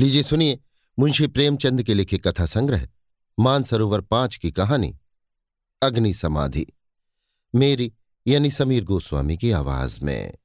लीजिए 0.00 0.22
सुनिए, 0.22 0.58
मुंशी 0.98 1.26
प्रेमचंद 1.26 1.82
के 1.82 1.94
लिखे 1.94 2.18
कथा 2.18 2.44
संग्रह, 2.46 2.88
मानसरोवर 3.38 4.00
पाँच 4.00 4.36
की 4.36 4.50
कहानी, 4.50 4.96
अग्नि 5.82 6.12
समाधि, 6.14 6.66
मेरी 7.54 7.92
यानी 8.26 8.50
समीर 8.50 8.84
गोस्वामी 8.84 9.36
की 9.36 9.50
आवाज़ 9.50 10.00
में। 10.02 10.38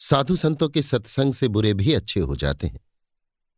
साधु 0.00 0.36
संतों 0.36 0.68
के 0.68 0.82
सत्संग 0.82 1.32
से 1.32 1.48
बुरे 1.48 1.72
भी 1.74 1.92
अच्छे 1.94 2.20
हो 2.20 2.36
जाते 2.36 2.66
हैं, 2.66 2.80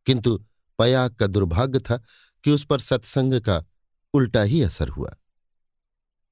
किंतु 0.05 0.37
पयाग 0.79 1.15
का 1.15 1.27
दुर्भाग्य 1.27 1.79
था 1.79 1.97
कि 2.43 2.51
उस 2.51 2.65
पर 2.65 2.79
सत्संग 2.79 3.39
का 3.41 3.63
उल्टा 4.13 4.41
ही 4.41 4.61
असर 4.61 4.89
हुआ। 4.89 5.15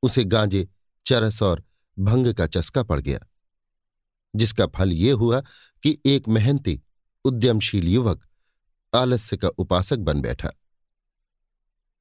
उसे 0.03 0.23
गांजे, 0.25 0.67
चरस 1.05 1.41
और 1.43 1.63
भंग 1.97 2.33
का 2.33 2.47
चस्का 2.47 2.83
पड़ 2.83 2.99
गया, 2.99 3.19
जिसका 4.35 4.67
फल 4.67 4.91
ये 4.91 5.11
हुआ 5.11 5.41
कि 5.83 5.97
एक 6.05 6.27
मेहनती 6.27 6.79
उद्यमशील 7.25 7.87
युवक 7.87 8.27
आलस्य 8.95 9.37
का 9.37 9.47
उपासक 9.47 9.97
बन 9.97 10.21
बैठा। 10.21 10.49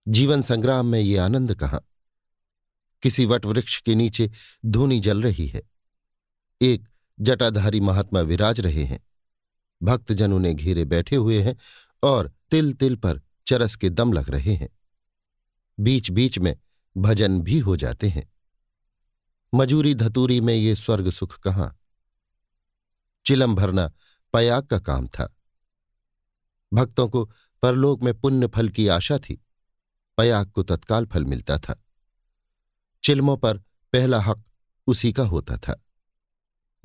जीवन 0.09 0.43
संग्राम 0.43 0.87
में 0.87 1.01
ये 1.01 1.19
आनंद 1.19 1.55
कहाँ? 1.55 1.87
किसी 3.03 3.27
वटवृक्ष 3.27 3.81
के 3.81 3.95
नीचे 3.95 4.31
धूनी 4.67 5.01
जल 5.01 5.23
रही 5.23 5.47
है। 5.47 5.63
एक 6.63 6.89
जटाधारी 7.21 7.81
महात्मा 7.81 8.21
विराज 8.21 8.61
रहे 8.61 8.85
हैं। 8.85 9.07
भक्तजन 9.83 10.33
उन्हें 10.33 10.57
घेरे 10.57 10.85
बैठे 10.85 11.17
हुए 11.17 11.43
हैं 11.43 11.57
और 12.03 12.33
तिल 12.51 12.73
तिल 12.73 12.97
पर 12.97 13.21
चरस 13.47 13.77
के 13.77 13.91
दम 13.91 14.13
लग 14.13 14.31
रहे 14.31 14.55
हैं। 14.55 14.69
बीच 15.81 16.11
बीच 16.11 16.39
में 16.39 16.57
भजन 16.97 17.41
भी 17.41 17.59
हो 17.59 17.77
जाते 17.77 18.09
हैं। 18.09 18.33
मजूरी 19.55 19.95
धतूरी 19.95 20.41
में 20.41 20.55
ये 20.55 20.77
स्वर्ग 20.77 21.11
सुख 21.11 21.39
कहाँ? 21.39 21.81
चिलम 23.27 23.55
भरना 23.55 23.93
पयाग 24.33 24.67
का 24.67 24.79
काम 24.79 25.07
था। 25.07 25.37
भक्तों 26.73 27.09
को 27.09 27.33
परलोक 27.63 28.03
में 28.03 28.21
पुण्य 28.21 28.47
फल 28.47 28.69
की 28.69 28.89
आशा 28.89 29.19
थी। 29.19 29.47
पयाग 30.17 30.51
को 30.51 30.63
तत्काल 30.63 31.07
फल 31.07 31.25
मिलता 31.25 31.59
था। 31.59 31.85
चिल्मों 33.05 33.37
पर 33.37 33.59
पहला 33.93 34.21
हक 34.21 34.45
उसी 34.87 35.13
का 35.13 35.23
होता 35.23 35.57
था। 35.57 35.85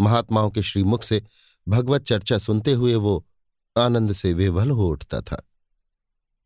महात्माओं 0.01 0.51
के 0.51 0.63
श्रीमुख 0.63 1.03
से 1.03 1.23
भगवत 1.67 2.01
चर्चा 2.01 2.37
सुनते 2.37 2.73
हुए 2.73 2.95
वो 2.95 3.27
आनंद 3.77 4.13
से 4.13 4.33
विवल 4.33 4.71
हो 4.71 4.89
उठता 4.89 5.21
था। 5.21 5.49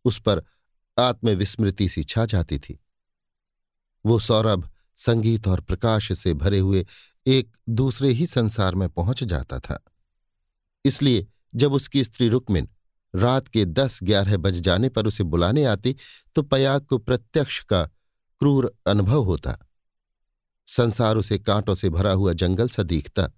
उस 0.06 0.22
पर 0.22 0.44
आत्मविस्मृति 1.00 1.90
सी 1.90 2.04
छा 2.04 2.26
जाती 2.26 2.60
थी। 2.60 2.80
वो 4.06 4.20
सौरभ, 4.20 4.70
संगीत 4.98 5.48
और 5.48 5.62
प्रकाश 5.62 6.12
से 6.18 6.34
भरे 6.34 6.60
हुए 6.60 6.86
एक 7.26 7.58
दूसरे 7.70 8.10
ही 8.10 8.28
संसार 8.28 8.76
में 8.76 8.90
पहुँच 8.90 9.24
जाता 9.24 9.60
था। 9.60 9.84
इसलिए 10.90 11.28
जब 11.56 11.74
उसकी 11.74 12.04
स्त्री 12.04 12.30
रुक्मिन 12.30 12.68
रात 13.14 13.48
के 13.48 13.66
दस 13.66 14.00
ग्यारह 14.04 14.38
बज 14.38 14.60
जाने 14.60 14.90
पर 14.90 15.08
उसे 15.08 15.24
बुलाने 15.24 15.64
आती 15.66 15.96
तो 16.36 16.42
पयाग 16.42 16.86
को 16.86 16.98
प्रत्यक्ष 16.98 17.64
का 17.64 17.84
क्रूर 18.42 18.72
अनुभव 18.88 19.24
होता। 19.24 19.58
संसार 20.68 21.18
उसे 21.18 21.40
कांटों 21.40 21.76
से 21.76 21.90
भरा 21.90 22.12
हुआ 22.12 22.34
जंगल 22.34 22.70
सा 22.70 22.84
दिखता। 22.84 23.30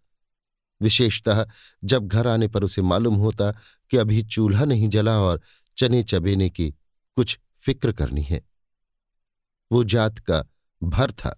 विशेषतः 0.82 1.46
जब 1.84 2.08
घर 2.08 2.28
आने 2.28 2.48
पर 2.48 2.64
उसे 2.64 2.82
मालूम 2.82 3.16
होता 3.16 3.52
कि 3.92 3.98
अभी 3.98 4.24
चूल्हा 4.24 4.66
नहीं 4.66 4.90
जला 4.90 5.20
और 5.20 5.42
चने 5.78 6.04
चबेने 6.04 6.50
की 6.50 6.70
कुछ 7.18 7.38
फ़िक्र 7.58 7.92
करनी 7.92 8.22
है। 8.22 8.42
वो 9.72 9.84
जात 9.84 10.20
का 10.20 10.44
भर 10.82 11.12
था। 11.12 11.38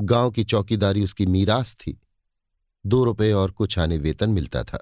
गाँव 0.00 0.30
की 0.30 0.44
चौकीदारी 0.44 1.04
उसकी 1.04 1.26
मीरास 1.26 1.74
थी। 1.74 1.98
दो 2.88 3.04
रुपए 3.04 3.32
और 3.32 3.50
कुछ 3.50 3.78
आने 3.78 3.96
वेतन 3.98 4.30
मिलता 4.30 4.62
था। 4.64 4.78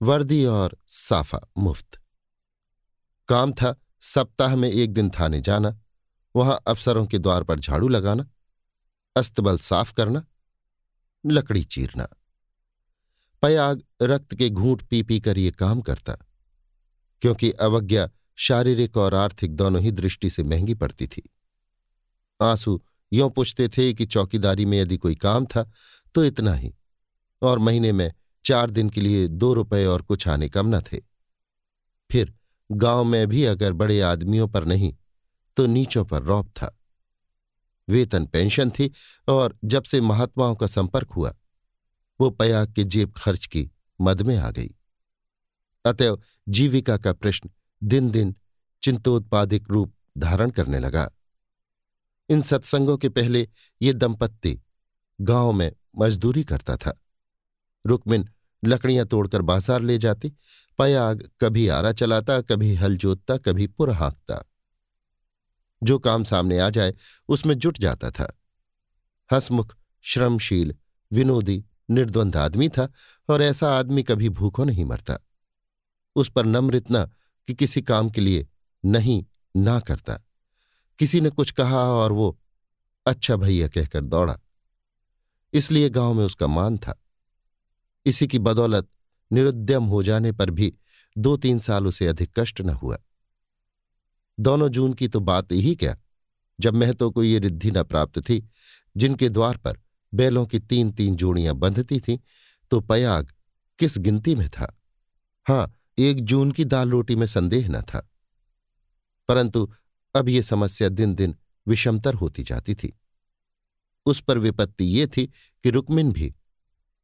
वर्दी 0.00 0.44
और 0.44 0.76
साफा 0.88 1.40
मुफ़्त। 1.58 2.00
काम 3.28 3.52
था 3.52 3.74
सप्ताह 4.02 4.56
में 4.56 4.68
एक 4.68 4.92
दिन 4.92 5.10
थाने 5.10 5.40
जाना, 5.40 5.78
वहाँ 6.34 6.58
अफसरों 6.66 7.06
के 7.06 7.18
द्वार 7.18 7.42
पर 7.42 7.60
झाड़ू 7.60 7.88
लगाना, 7.88 8.28
अस्तबल 9.16 9.58
साफ़ 9.58 9.92
करना, 9.94 10.24
लकड़ी 11.24 11.64
चीरना। 11.64 12.08
पयाग 13.42 13.82
रक्त 14.02 14.34
के 14.34 14.48
घूंट 14.50 14.82
पी 14.82 15.02
पी 15.02 15.20
कर 15.20 15.38
ये 15.38 15.50
काम 15.50 15.80
करता, 15.80 16.16
क्योंकि 17.22 17.50
अवज्ञा 17.52 18.08
शारीरिक 18.36 18.96
और 18.96 19.14
आर्थिक 19.14 19.54
दोनों 19.56 19.82
ही 19.82 19.90
दृष्टि 19.90 20.30
से 20.30 20.42
महँगी 20.42 20.74
पड़ती 20.74 21.06
थी। 21.06 21.22
आँसू 22.40 22.80
यों 23.12 23.30
पूछते 23.30 23.68
थे 23.68 23.92
कि 23.92 24.06
चौकीदारी 24.06 24.64
में 24.64 24.78
यदि 24.78 24.96
कोई 24.96 25.14
काम 25.14 25.46
था 25.46 25.70
तो 26.14 26.24
इतना 26.24 26.54
ही। 26.54 26.74
और 27.42 27.58
महीने 27.58 27.92
में 27.92 28.12
चार 28.44 28.70
दिन 28.70 28.90
के 28.90 29.00
लिए 29.00 29.28
दो 29.28 29.52
रुपए 29.54 29.84
और 29.84 30.02
कुछ 30.02 30.28
आने 30.28 30.48
कम 30.48 30.76
न 30.76 30.80
थे। 30.80 30.98
फिर 32.10 32.34
गाँव 32.72 33.04
में 33.04 33.26
भी 33.26 33.44
अगर 33.44 33.72
बड़े 33.72 34.00
आदमियों 34.00 34.48
पर 34.48 34.64
नहीं 34.64 34.96
तो 35.56 35.66
नीचों 35.66 36.04
पर 36.04 36.22
रौब 36.22 36.48
था। 36.48 36.78
वेतन 37.88 38.26
पेंशन 38.26 38.70
थी 38.70 38.92
और 39.28 39.58
जब 39.64 39.82
से 39.82 40.00
महात्माओं 40.00 40.56
का 40.56 40.66
संपर्क 40.66 41.10
हुआ, 41.10 41.34
वो 42.20 42.30
पयाग 42.30 42.72
के 42.72 42.84
जेब 42.84 43.12
खर्च 43.16 43.46
की 43.46 43.70
मद 44.00 44.22
में 44.22 44.36
आ 44.36 44.50
गई। 44.50 44.70
अतएव 45.84 46.22
जीविका 46.48 46.96
का 46.96 47.12
प्रश्न 47.12 47.50
दिन 47.82 48.10
दिन 48.10 48.36
चिंतोत्पादिक 48.82 49.70
रूप 49.70 49.94
धारण 50.18 50.50
करने 50.50 50.78
लगा। 50.78 51.10
इन 52.28 52.40
सत्संगों 52.40 52.96
के 52.96 53.08
पहले 53.08 53.48
ये 53.82 53.92
दंपत्ति 53.92 54.60
गाँव 55.20 55.52
में 55.52 55.72
मजदूरी 55.98 56.44
करता 56.44 56.76
था। 56.76 56.98
रुक्मिन 57.86 58.28
लकड़ियाँ 58.64 59.06
तोड़कर 59.06 59.42
बाज़ार 59.42 59.82
ले 59.82 59.98
जाती। 59.98 60.32
पयाग 60.78 61.30
कभी 61.40 61.68
आरा 61.68 61.92
चलाता, 61.92 62.40
कभी 62.40 62.74
हल 62.74 62.96
जोतता, 62.96 63.36
कभी 63.36 63.66
पुर 63.66 63.90
हाँकता। 63.90 64.44
जो 65.82 65.98
काम 65.98 66.24
सामने 66.24 66.58
आ 66.58 66.70
जाए, 66.70 66.94
उसमें 67.28 67.54
जुट 67.54 67.78
जाता 67.78 68.10
था। 68.10 68.40
हसमुख, 69.32 69.76
श्रमशील, 70.02 70.74
विनोदी, 71.12 71.64
निर्द्वंद 71.90 72.36
आदमी 72.36 72.68
था 72.68 72.92
और 73.28 73.42
ऐसा 73.42 73.78
आदमी 73.78 74.02
कभी 74.02 74.28
भूखों 74.28 74.64
नहीं 74.64 74.84
मरता। 74.84 75.18
उस 76.16 76.30
पर 76.30 76.46
नम्र 76.46 76.76
इतना 76.76 77.04
कि 77.46 77.54
किसी 77.54 77.82
काम 77.82 78.10
के 78.10 78.20
लिए 78.20 78.48
नहीं, 78.84 79.24
ना 79.56 79.80
करता। 79.80 80.20
किसी 80.98 81.20
ने 81.20 81.30
कुछ 81.30 81.50
कहा 81.50 81.78
और 81.78 82.12
वो 82.12 82.40
अच्छा 83.06 83.36
भैया 83.36 83.68
कहकर 83.68 84.00
दौड़ा। 84.00 84.38
इसलिए 85.52 85.90
गाँव 85.90 86.14
में 86.14 86.24
उसका 86.24 86.46
मान 86.46 86.78
था। 86.78 87.02
इसी 88.06 88.26
की 88.26 88.38
बदौलत 88.38 88.88
निरुद्यम 89.32 89.84
हो 89.84 90.02
जाने 90.02 90.32
पर 90.32 90.50
भी 90.50 90.74
दो 91.18 91.36
तीन 91.36 91.58
साल 91.58 91.86
उसे 91.86 92.06
अधिक 92.06 92.38
कष्ट 92.38 92.60
न 92.60 92.70
हुआ। 92.70 92.98
दोनों 94.40 94.68
जून 94.68 94.92
की 94.92 95.08
तो 95.08 95.20
बात 95.20 95.52
ही 95.52 95.74
क्या, 95.76 95.96
जब 96.60 96.74
महतो 96.74 97.10
को 97.10 97.22
ये 97.22 97.38
रिद्धि 97.38 97.70
न 97.70 97.82
प्राप्त 97.82 98.18
थी, 98.18 98.48
जिनके 98.96 99.28
द्वार 99.28 99.56
पर 99.56 99.80
बैलों 100.14 100.46
की 100.46 100.58
तीन 100.58 100.92
तीन 100.92 101.16
जोड़ियाँ 101.16 101.54
बंधती 101.54 102.00
थीं 102.00 102.18
तो 102.70 102.80
पयाग 102.80 103.32
किस 103.78 103.98
गिनती 103.98 104.34
में 104.34 104.48
था? 104.48 104.80
हाँ, 105.48 105.74
एक 105.98 106.20
जून 106.20 106.52
की 106.52 106.64
दाल 106.64 106.90
रोटी 106.90 107.16
में 107.16 107.26
संदेह 107.26 107.68
न 107.68 107.82
था। 107.82 108.10
परंतु 109.28 109.72
अब 110.14 110.28
ये 110.28 110.42
समस्या 110.42 110.88
दिन 110.88 111.14
दिन 111.14 111.36
विषमतर 111.66 112.14
होती 112.14 112.42
जाती 112.42 112.74
थी। 112.74 113.00
उस 114.06 114.20
पर 114.20 114.38
विपत्ति 114.38 114.84
ये 114.84 115.06
थी 115.06 115.26
कि 115.62 115.70
रुक्मिन 115.70 116.12
भी 116.12 116.34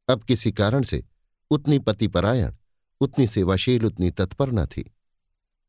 अब 0.07 0.23
किसी 0.23 0.51
कारण 0.51 0.83
से 0.83 1.03
उतनी 1.51 1.79
पतिपरायण, 1.79 2.53
उतनी 3.01 3.27
सेवाशील, 3.27 3.85
उतनी 3.85 4.11
तत्पर 4.11 4.51
न 4.51 4.65
थी। 4.65 4.83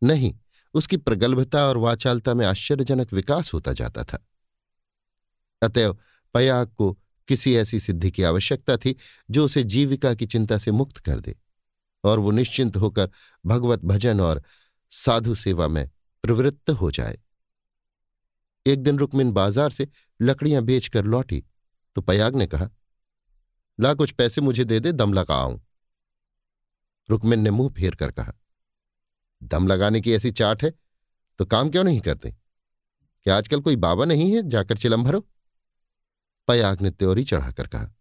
नहीं, 0.03 0.34
उसकी 0.75 0.97
प्रगल्भता 0.97 1.65
और 1.66 1.76
वाचालता 1.76 2.34
में 2.34 2.44
आश्चर्यजनक 2.47 3.12
विकास 3.12 3.53
होता 3.54 3.72
जाता 3.72 4.04
था। 4.04 4.25
अतएव 5.62 5.97
पयाग 6.34 6.69
को 6.69 6.93
किसी 7.28 7.54
ऐसी 7.56 7.81
सिद्धि 7.81 8.10
की 8.10 8.22
आवश्यकता 8.22 8.76
थी 8.76 8.94
जो 9.31 9.44
उसे 9.44 9.62
जीविका 9.65 10.15
की 10.15 10.26
चिंता 10.26 10.58
से 10.58 10.70
मुक्त 10.70 10.99
कर 10.99 11.20
दे 11.20 11.37
और 12.05 12.19
वो 12.19 12.31
निश्चिंत 12.31 12.76
होकर 12.76 13.11
भगवत 13.44 13.84
भजन 13.84 14.20
और 14.20 14.43
साधु 14.93 15.34
सेवा 15.34 15.69
में 15.69 15.88
प्रवृत्त 16.25 16.70
हो 16.70 16.91
जाए। 16.91 17.19
एक 18.67 18.82
दिन 18.82 18.99
रुक्मिन 18.99 19.32
बाज़ार 19.32 19.70
से 19.70 19.88
लकड़ियाँ 20.20 20.62
बेचकर 20.62 21.05
लौटी 21.05 21.44
तो 21.96 22.00
पयाग 22.00 22.37
ने 22.37 22.46
कहा 22.46 22.69
ला 23.78 23.92
कुछ 23.94 24.10
पैसे 24.12 24.40
मुझे 24.40 24.64
दे 24.64 24.80
दे, 24.80 24.92
दम 24.92 25.12
लगा 25.12 25.34
आऊँ। 25.34 25.60
रुक्मिन 27.08 27.40
ने 27.40 27.50
मुँह 27.50 27.70
फेर 27.70 27.94
कर 27.94 28.10
कहा, 28.10 28.32
दम 29.42 29.69
लगाने 29.69 30.00
की 30.00 30.12
ऐसी 30.12 30.30
चाट 30.32 30.62
है 30.62 30.72
तो 31.38 31.44
काम 31.46 31.70
क्यों 31.70 31.84
नहीं 31.84 32.00
करते? 32.00 32.30
क्या 33.26 33.36
आजकल 33.36 33.60
कोई 33.60 33.76
बाबा 33.78 34.04
नहीं 34.04 34.32
है 34.32 34.42
जाकर 34.48 34.78
चिलम 34.78 35.04
भरो? 35.04 35.20
पयाग 36.48 36.82
ने 36.82 36.90
त्योरी 36.90 37.25
चढ़ाकर 37.25 37.66
कहा, 37.66 37.92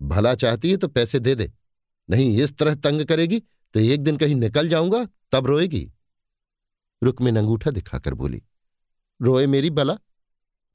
भला 0.00 0.34
चाहती 0.36 0.70
है 0.70 0.76
तो 0.76 0.88
पैसे 0.88 1.18
दे 1.20 1.34
दे, 1.34 1.52
नहीं 2.08 2.42
इस 2.42 2.56
तरह 2.58 2.74
तंग 2.76 3.04
करेगी 3.06 3.40
तो 3.74 3.80
एक 3.80 4.02
दिन 4.02 4.16
कहीं 4.16 4.34
निकल 4.36 4.68
जाऊँगा, 4.68 5.04
तब 5.32 5.46
रोएगी। 5.46 5.90
रुक्मिन 7.02 7.36
अंगूठा 7.36 7.70
दिखाकर 7.70 8.14
बोली, 8.14 8.42
रोए 9.20 9.46
मेरी 9.46 9.70
भला 9.70 9.98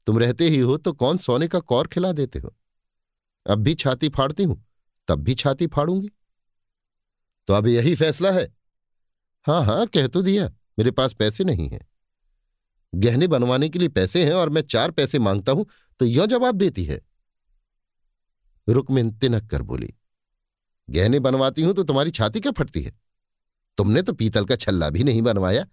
तुम 0.06 0.18
रहते 0.18 0.48
ही 0.48 0.58
हो 0.58 0.76
तो 0.78 0.92
कौन 0.94 1.18
सोने 1.18 1.48
का 1.48 1.60
कौर 1.60 1.88
खिला 1.88 2.12
देते 2.12 2.38
हो? 2.38 2.54
अब 3.46 3.58
भी 3.58 3.74
छाती 3.74 4.08
फाड़ती 4.08 4.44
हूँ, 4.44 4.62
तब 5.08 5.22
भी 5.22 5.34
छाती 5.34 5.66
फाड़ूँगी। 5.66 6.10
तो 7.48 7.54
अब 7.54 7.66
यही 7.66 7.94
फैसला 7.94 8.30
है। 8.30 8.46
हाँ 9.46 9.64
हाँ 9.64 9.86
कह 9.86 10.06
तो 10.06 10.22
दिया, 10.22 10.48
मेरे 10.78 10.90
पास 10.90 11.12
पैसे 11.12 11.44
नहीं 11.44 11.68
हैं। 11.68 11.80
गहने 12.92 13.26
बनवाने 13.28 13.68
के 13.68 13.78
लिए 13.78 13.88
पैसे 13.90 14.24
हैं 14.24 14.32
और 14.32 14.48
मैं 14.48 14.62
चार 14.62 14.90
पैसे 14.90 15.18
माँगता 15.18 15.52
हूँ 15.52 15.66
तो 16.00 16.04
यह 16.06 16.26
जवाब 16.26 16.54
देती 16.54 16.84
है। 16.84 17.00
रुकमिन 18.68 19.10
तिनक 19.12 19.50
कर 19.50 19.62
बोली, 19.62 19.92
गहने 20.88 21.18
बनवाती 21.20 21.62
हूँ 21.62 21.74
तो 21.74 21.82
तुम्हारी 21.82 22.10
छाती 22.10 22.40
क्या 22.40 22.52
फटती 22.52 22.82
है? 22.82 22.92
तुमने 23.78 24.02
तो 24.02 24.12
पीतल 24.12 24.44
का 24.44 24.56
छल्ला 24.56 24.88
भी 24.90 25.04
नहीं 25.04 25.22
बनवाया, 25.22 25.66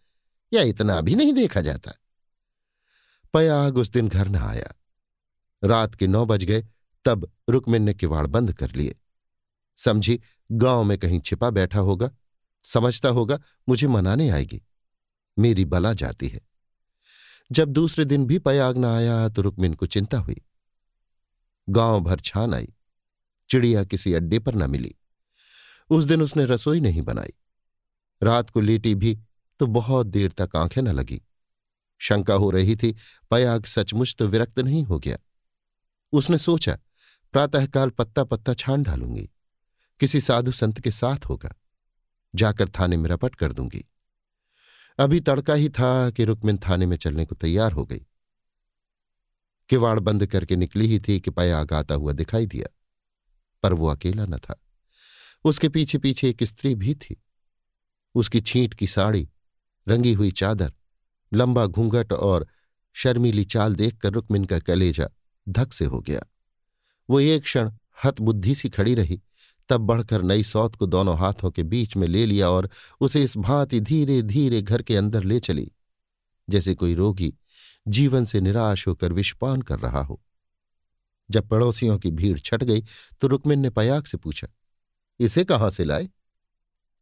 या 0.52 0.62
इतना 0.64 1.00
भी 1.02 1.16
नहीं 1.16 1.34
देखा 1.34 1.62
जाता। 1.62 1.92
पयाग 3.34 3.78
उस 3.78 3.90
दिन 3.90 4.08
घर 4.08 4.28
न 4.28 4.36
आया। 4.38 4.74
रात 5.64 5.96
के 5.96 6.08
नौ 6.08 6.26
बज 6.26 6.44
गए 6.44 6.64
तब 7.06 7.32
रुकमिन 7.50 7.84
ने 7.84 7.94
किवाड़ 7.94 8.28
बंद 8.28 8.54
कर 8.54 8.72
लिए। 8.72 8.96
समझी, 9.78 10.22
गाँव 10.52 10.84
में 10.84 10.98
कहीं 10.98 11.20
छिपा 11.20 11.50
बैठा 11.50 11.80
होगा, 11.80 12.12
समझता 12.64 13.10
होगा, 13.10 13.40
मुझे 13.70 13.88
मनाने 13.88 14.30
आएगी। 14.30 14.62
मेरी 15.40 15.66
बला 15.66 15.94
जाती 15.94 16.28
है। 16.28 16.42
जब 17.52 17.70
दूसरे 17.70 18.06
दिन 18.06 18.26
भी 18.26 18.40
पयाग 18.40 18.78
न 18.78 18.86
आया 18.86 19.30
तो 19.30 19.42
रुकमिन 19.42 19.74
को 19.74 19.86
चिंता 19.86 20.18
हुई। 20.18 20.42
गाँव 21.70 22.00
भर 22.00 22.20
छान 22.20 22.54
आई। 22.54 22.74
चिड़िया 23.50 23.84
किसी 23.84 24.14
अड्डे 24.14 24.40
पर 24.40 24.56
न 24.56 24.72
मिली। 24.72 24.96
उस 25.90 26.04
दिन 26.04 26.22
उसने 26.22 26.46
रसोई 26.46 26.80
नहीं 26.80 27.02
बनाई। 27.02 27.34
रात 28.24 28.50
को 28.50 28.62
लेटी 28.62 28.96
भी 28.96 29.20
तो 29.60 29.68
बहुत 29.68 30.08
देर 30.08 30.32
तक 30.32 30.56
आँखें 30.56 30.82
न 30.82 30.88
लगी। 30.88 31.22
शंका 32.00 32.34
हो 32.34 32.50
रही 32.50 32.76
थी, 32.76 32.96
पयाग 33.32 33.66
सचमुच 33.66 34.16
तो 34.20 34.28
विरक्त 34.28 34.60
नहीं 34.60 34.84
हो 34.84 35.00
गया। 35.00 35.18
उसने 36.12 36.38
सोचा 36.38 36.78
प्रातःकाल 37.32 37.90
पत्ता 37.90 38.24
पत्ता 38.24 38.54
छान 38.54 38.84
डालूँगी 38.84 39.30
किसी 40.00 40.22
साधु 40.22 40.52
संत 40.52 40.80
के 40.80 40.92
साथ 40.92 41.26
होगा। 41.26 41.56
जाकर 42.36 42.70
थाने 42.70 42.98
में 42.98 43.10
रपट 43.10 43.36
कर 43.36 43.54
दूँगी। 43.54 43.90
अभी 45.00 45.20
तड़का 45.20 45.54
ही 45.54 45.70
था 45.70 46.10
कि 46.10 46.26
रुकमिन 46.26 46.58
थाने 46.58 46.86
में 46.86 46.98
चलने 46.98 47.26
को 47.26 47.36
तैयार 47.36 47.72
हो 47.72 47.86
गई। 47.86 48.06
किवाड़ 49.70 50.00
बंद 50.00 50.28
करके 50.28 50.56
निकली 50.56 50.88
ही 50.88 51.00
थी 51.00 51.20
कि 51.20 51.32
पयाग 51.32 51.74
आता 51.74 51.96
हुआ 51.96 52.14
दिखाई 52.14 52.46
दिया। 52.46 52.76
पर 53.64 53.74
वो 53.74 53.88
अकेला 53.88 54.26
न 54.26 54.38
था। 54.38 54.62
उसके 55.44 55.70
पीछे 55.70 55.98
पीछे 55.98 56.30
एक 56.30 56.44
स्त्री 56.44 56.76
भी 56.76 56.96
थी। 56.96 57.24
उसकी 58.16 58.42
छींट 58.42 58.74
की 58.74 58.88
साड़ी, 58.88 59.30
रंगी 59.88 60.14
हुई 60.14 60.32
चादर, 60.32 60.74
लंबा 61.34 61.66
घूंघट 61.66 62.14
और 62.14 62.48
शर्मीली 62.94 63.46
चाल 63.46 63.76
देखकर 63.76 64.12
रुकमिन 64.12 64.46
का 64.46 64.60
कलेजा 64.60 65.10
धक 65.50 65.74
से 65.74 65.86
हो 65.86 66.02
गया। 66.02 66.22
वो 67.12 67.20
एक 67.20 67.44
क्षण 67.44 67.72
हतबुद्धि 68.04 68.56
सी 68.56 68.70
खड़ी 68.70 68.94
रही, 68.96 69.22
तब 69.70 69.82
बढ़कर 69.82 70.22
नई 70.22 70.44
सौत 70.44 70.76
को 70.76 70.86
दोनों 70.86 71.18
हाथों 71.18 71.52
के 71.52 71.64
बीच 71.64 71.96
में 71.96 72.08
ले 72.08 72.26
लिया 72.26 72.50
और 72.50 72.70
उसे 73.02 73.24
इस 73.24 73.36
भांति 73.38 73.80
धीरे 73.80 74.22
धीरे 74.22 74.62
घर 74.62 74.82
के 74.82 74.96
अंदर 74.98 75.24
ले 75.24 75.40
चली, 75.40 75.72
जैसे 76.48 76.76
कोई 76.76 76.94
रोगी 76.96 77.34
जीवन 77.88 78.26
से 78.26 78.42
निराश 78.42 78.88
होकर 78.88 79.14
विषपान 79.14 79.62
कर 79.62 79.80
रहा 79.80 80.02
हो। 80.02 80.22
जब 81.30 81.48
पड़ोसियों 81.50 81.98
की 82.00 82.12
भीड़ 82.12 82.38
छट 82.40 82.64
गई 82.64 82.84
तो 83.22 83.28
रुकमिन 83.28 83.60
ने 83.60 83.70
पयाग 83.70 84.06
से 84.06 84.18
पूछा, 84.18 84.48
इसे 85.20 85.44
कहाँ 85.44 85.70
से 85.72 85.86
लाए? 85.86 86.10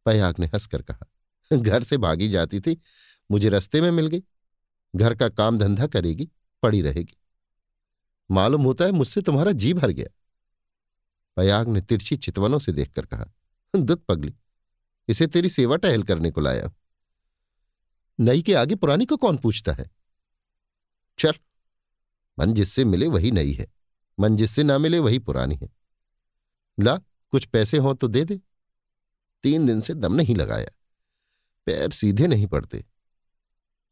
पयाग 0.06 0.38
ने 0.38 0.46
हंसकर 0.46 0.82
कहा, 0.82 1.06
घर 1.50 1.82
से 1.82 1.96
भागी 1.98 2.28
जाती 2.28 2.60
थी, 2.60 2.80
मुझे 3.30 3.48
रस्ते 3.48 3.80
में 3.80 3.90
मिल 3.90 4.06
गई। 4.06 4.22
घर 4.94 5.14
का 5.14 5.28
काम 5.30 5.58
धंधा 5.58 5.86
करेगी, 5.86 6.28
पड़ी 6.62 6.82
रहेगी। 6.82 7.16
मालूम 8.30 8.62
होता 8.62 8.84
है 8.84 8.92
मुझसे 8.92 9.22
तुम्हारा 9.22 9.52
जी 9.52 9.72
भर 9.74 9.90
गया। 9.90 10.06
पयाग 11.36 11.68
ने 11.68 11.80
तिरछी 11.80 12.16
चितवनों 12.16 12.58
से 12.58 12.72
देखकर 12.72 13.06
कहा, 13.06 13.24
दुत 13.74 14.04
पगली, 14.04 14.34
इसे 15.08 15.26
तेरी 15.26 15.50
सेवा 15.50 15.76
टहल 15.76 16.02
करने 16.02 16.30
को 16.30 16.40
लाया 16.40 16.70
नई 18.18 18.42
के 18.42 18.54
आगे 18.54 18.74
पुरानी 18.74 19.04
को 19.06 19.16
कौन 19.16 19.36
पूछता 19.36 19.72
है? 19.72 19.90
चल, 21.18 21.32
मन 22.38 22.54
जिससे 22.54 22.84
मिले 22.84 23.06
वही 23.06 23.30
नई 23.30 23.52
है, 23.52 23.66
मन 24.18 24.36
जिससे 24.36 24.62
ना 24.62 24.78
मिले 24.78 24.98
वही 24.98 25.18
पुरानी 25.18 25.54
है। 25.54 25.68
ला, 26.78 26.96
कुछ 27.32 27.44
पैसे 27.44 27.78
हों 27.78 27.94
तो 27.94 28.08
दे 28.08 28.24
दे। 28.24 28.40
तीन 29.44 29.66
दिन 29.66 29.80
से 29.80 29.94
दम 29.94 30.14
नहीं 30.14 30.34
लगाया, 30.36 30.70
पैर 31.66 31.90
सीधे 31.90 32.26
नहीं 32.26 32.46
पड़ते। 32.46 32.84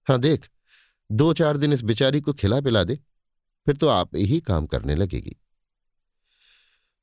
हाँ 0.07 0.19
देख, 0.19 0.49
दो 1.11 1.33
चार 1.33 1.57
दिन 1.57 1.73
इस 1.73 1.83
बिचारी 1.83 2.21
को 2.21 2.33
खिला 2.33 2.61
पिला 2.61 2.85
दे। 2.85 2.99
फिर 3.67 3.77
तो 3.77 3.89
आप 3.89 4.17
ही 4.17 4.41
काम 4.41 4.67
करने 4.67 4.95
लगेगी। 4.95 5.37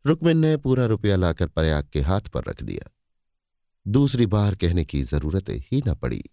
रुकमिन 0.06 0.38
ने 0.38 0.56
पूरा 0.58 0.86
रुपया 0.86 1.16
लाकर 1.16 1.48
प्रयाग 1.48 1.88
के 1.94 2.02
हाथ 2.02 2.22
पर 2.22 2.44
रख 2.44 2.64
दिया। 2.64 2.90
दूसरी 3.86 4.26
बार 4.26 4.56
कहने 4.56 4.86
की 4.86 5.04
ज़रूरत 5.04 5.50
ही 5.50 5.82
न 5.88 5.96
पड़ी। 5.96 6.24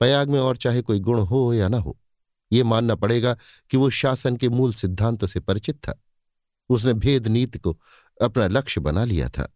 प्रयाग 0.00 0.30
में 0.30 0.40
और 0.40 0.56
चाहे 0.56 0.82
कोई 0.82 1.00
गुण 1.00 1.20
हो 1.20 1.52
या 1.54 1.68
ना 1.68 1.78
हो, 1.78 1.98
ये 2.52 2.62
मानना 2.62 2.94
पड़ेगा 2.94 3.36
कि 3.70 3.76
वो 3.76 3.90
शासन 3.90 4.36
के 4.36 4.48
मूल 4.48 4.72
सिद्धांतों 4.74 5.26
से 5.26 5.40
परिचित 5.40 5.76
था। 5.76 6.02
उसने 6.70 6.94
भेद 6.94 7.26
नीति 7.26 7.58
को 7.58 7.78
अपना 8.22 8.46
लक्ष्य 8.46 8.80
बना 8.80 9.04
लिया 9.04 9.28
था। 9.28 9.48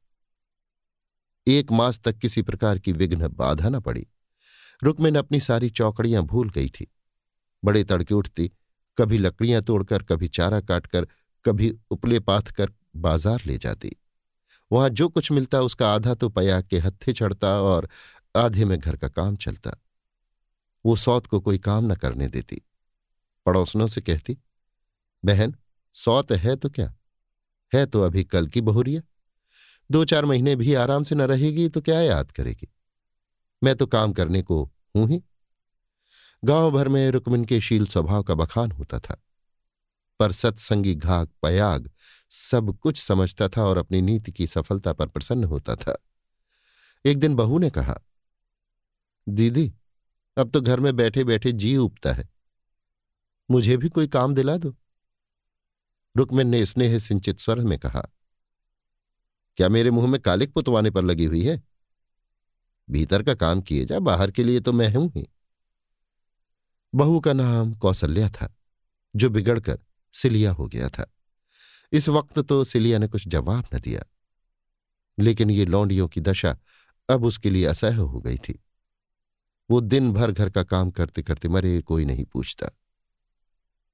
एक 1.46 1.72
मास 1.72 2.00
तक 2.00 2.18
किसी 2.18 2.42
प्रकार 2.42 2.78
की 2.78 2.92
विघ्न 2.92 3.28
बाधा 3.28 3.68
न 3.68 3.80
पड़ी। 3.80 4.06
रुकमिन 4.82 5.14
अपनी 5.14 5.40
सारी 5.40 5.70
चौकड़ियाँ 5.70 6.22
भूल 6.22 6.50
गई 6.50 6.68
थी। 6.68 6.86
बड़े 7.64 7.84
तड़के 7.84 8.14
उठती 8.14 8.50
कभी 8.98 9.18
लकड़ियाँ 9.18 9.62
तोड़कर, 9.62 10.02
कभी 10.02 10.28
चारा 10.28 10.60
काटकर, 10.60 11.06
कभी 11.44 11.74
उपले 11.90 12.20
पाथ 12.20 12.52
कर 12.52 12.72
बाज़ार 12.96 13.42
ले 13.46 13.56
जाती। 13.58 13.96
वहाँ 14.70 14.88
जो 14.88 15.08
कुछ 15.08 15.30
मिलता, 15.32 15.60
उसका 15.60 15.92
आधा 15.94 16.14
तो 16.14 16.28
पया 16.28 16.60
के 16.60 16.78
हत्थे 16.78 17.12
चढ़ता 17.12 17.60
और 17.60 17.88
आधे 18.36 18.64
में 18.64 18.78
घर 18.78 18.96
का 18.96 19.08
काम 19.08 19.36
चलता। 19.36 19.72
वो 20.84 20.96
सौत 20.96 21.26
को 21.26 21.40
कोई 21.40 21.58
काम 21.58 21.92
न 21.92 21.94
करने 21.94 22.28
देती। 22.28 22.60
पड़ोसनों 23.46 23.86
से 23.86 24.00
कहती, 24.00 24.36
बहन, 25.22 25.54
सौत 25.96 26.32
है 26.32 26.56
तो 26.56 26.68
क्या? 26.68 26.94
है 27.72 27.86
तो 27.86 28.02
अभी 28.02 28.24
कल 28.24 28.46
की 28.46 28.60
बहुरिया। 28.60 29.02
दो 29.90 30.04
चार 30.04 30.24
महीने 30.24 30.56
भी 30.56 30.74
आराम 30.74 31.02
से 31.02 31.14
न 31.14 31.22
रहेगी 31.22 31.68
तो 31.68 31.80
क्या 31.80 32.00
याद 32.00 32.30
करेगी? 32.30 32.68
मैं 33.62 33.74
तो 33.76 33.86
काम 33.86 34.12
करने 34.12 34.42
को 34.42 34.62
हूँ 34.96 35.08
ही। 35.08 35.22
गाँव 36.44 36.70
भर 36.70 36.88
में 36.88 37.10
रुकमिन 37.10 37.44
के 37.44 37.60
शील 37.60 37.86
स्वभाव 37.86 38.22
का 38.22 38.34
बखान 38.34 38.70
होता 38.70 38.98
था। 38.98 39.16
पर 40.20 40.32
सत्संगी 40.32 40.94
घाक 40.94 41.30
पयाग 41.42 41.90
सब 42.30 42.78
कुछ 42.78 43.00
समझता 43.00 43.48
था 43.48 43.64
और 43.64 43.78
अपनी 43.78 44.00
नीति 44.02 44.32
की 44.32 44.46
सफलता 44.46 44.92
पर 44.92 45.06
प्रसन्न 45.06 45.44
होता 45.44 45.76
था। 45.76 45.96
एक 47.04 47.18
दिन 47.18 47.34
बहू 47.36 47.58
ने 47.58 47.70
कहा, 47.70 47.98
दीदी, 49.26 49.72
अब 50.36 50.50
तो 50.50 50.60
घर 50.60 50.80
में 50.80 50.94
बैठे 50.96 51.24
बैठे 51.24 51.52
जी 51.52 51.76
उबता 51.76 52.12
है। 52.12 52.28
मुझे 53.50 53.76
भी 53.76 53.88
कोई 53.88 54.08
काम 54.08 54.34
दिला 54.34 54.56
दो। 54.56 54.74
रुकमिन 56.16 56.48
ने 56.48 56.64
स्नेह 56.66 56.98
सिंचित 56.98 57.38
स्वर 57.38 57.60
में 57.60 57.78
कहा, 57.78 58.06
क्या 59.56 59.68
मेरे 59.68 59.90
मुँह 59.90 60.06
में 60.06 60.20
कालिक 60.20 60.52
पुतवाने 60.52 60.90
पर 60.90 61.02
लगी 61.02 61.24
हुई 61.24 61.44
है? 61.44 61.62
भीतर 62.88 63.22
का 63.22 63.34
काम 63.34 63.60
किए 63.60 63.84
जा, 63.84 63.98
बाहर 63.98 64.30
के 64.30 64.44
लिए 64.44 64.60
तो 64.60 64.72
मैं 64.72 64.94
हूँ 64.94 65.10
ही। 65.16 65.26
बहू 66.94 67.20
का 67.20 67.32
नाम 67.32 67.74
कौसल्या 67.74 68.28
था, 68.28 68.56
जो 69.16 69.30
बिगड़कर 69.30 69.78
सिलिया 70.12 70.52
हो 70.52 70.66
गया 70.66 70.88
था। 70.88 71.14
इस 71.92 72.08
वक्त 72.08 72.38
तो 72.38 72.64
सिलिया 72.64 72.98
ने 72.98 73.08
कुछ 73.08 73.28
जवाब 73.28 73.64
न 73.74 73.78
दिया। 73.78 74.02
लेकिन 75.18 75.50
ये 75.50 75.64
लौंडियों 75.64 76.08
की 76.08 76.20
दशा 76.20 76.58
अब 77.10 77.24
उसके 77.24 77.50
लिए 77.50 77.64
असह्य 77.66 77.96
हो 77.96 78.20
गई 78.20 78.36
थी। 78.36 78.64
वो 79.70 79.80
दिन 79.80 80.12
भर 80.12 80.30
घर 80.30 80.50
का 80.50 80.62
काम 80.62 80.90
करते 80.90 81.22
करते 81.22 81.48
मरे, 81.48 81.82
कोई 81.82 82.04
नहीं 82.04 82.24
पूछता। 82.24 82.68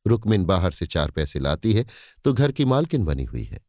रुकमिन 0.06 0.44
बाहर 0.44 0.70
से 0.70 0.86
चार 0.86 1.10
पैसे 1.10 1.38
लाती 1.38 1.72
है 1.74 1.86
तो 2.24 2.32
घर 2.32 2.52
की 2.52 2.64
मालकिन 2.64 3.04
बनी 3.04 3.24
हुई 3.24 3.44
है। 3.44 3.60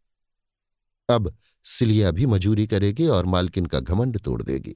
अब 1.10 1.38
सिलिया 1.64 2.12
भी 2.12 2.26
मजूरी 2.26 2.68
करेगी 2.68 3.08
और 3.08 3.26
मालकिन 3.26 3.66
का 3.66 3.80
घमंड 3.80 4.20
तोड़ 4.20 4.44
देगी। 4.44 4.76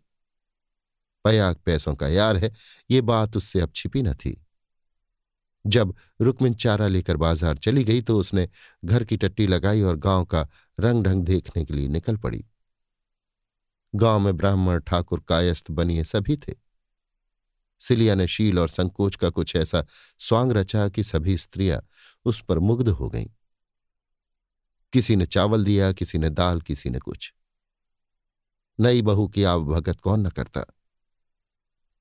पयाग 1.23 1.55
पैसों 1.55 1.95
का 1.95 2.07
यार 2.07 2.37
है, 2.37 2.51
ये 2.91 3.01
बात 3.01 3.37
उससे 3.37 3.61
अब 3.61 3.71
छिपी 3.75 4.01
न 4.01 4.13
थी। 4.13 4.42
जब 5.65 5.93
रुकमिन 6.21 6.53
चारा 6.53 6.87
लेकर 6.87 7.17
बाज़ार 7.17 7.57
चली 7.57 7.83
गई 7.83 8.01
तो 8.01 8.17
उसने 8.19 8.47
घर 8.85 9.03
की 9.03 9.17
टट्टी 9.17 9.47
लगाई 9.47 9.81
और 9.81 9.95
गाँव 9.95 10.25
का 10.25 10.47
रंग 10.79 11.03
ढंग 11.03 11.23
देखने 11.23 11.65
के 11.65 11.73
लिए 11.73 11.87
निकल 11.87 12.17
पड़ी। 12.17 12.45
गाँव 13.95 14.19
में 14.19 14.37
ब्राह्मण 14.37 14.79
ठाकुर 14.79 15.23
कायस्थ 15.27 15.71
बनिए 15.71 16.03
सभी 16.03 16.37
थे। 16.37 16.53
सिलिया 17.81 18.15
ने 18.15 18.27
शील 18.27 18.59
और 18.59 18.69
संकोच 18.69 19.15
का 19.15 19.29
कुछ 19.29 19.55
ऐसा 19.55 19.85
स्वांग 20.19 20.51
रचा 20.51 20.89
कि 20.89 21.03
सभी 21.03 21.37
स्त्रियाँ 21.37 21.81
उस 22.25 22.43
पर 22.43 22.59
मुग्ध 22.59 22.89
हो 22.89 23.09
गईं। 23.09 23.27
किसी 24.93 25.15
ने 25.15 25.25
चावल 25.25 25.63
दिया, 25.63 25.91
किसी 25.91 26.17
ने 26.17 26.29
दाल, 26.29 26.61
किसी 26.61 26.89
ने 26.89 26.99
कुछ। 26.99 27.33
नई 28.79 29.01
बहू 29.01 29.27
की 29.27 29.43
आवभगत 29.43 29.99
कौन 29.99 30.27
न 30.27 30.29
करता। 30.29 30.61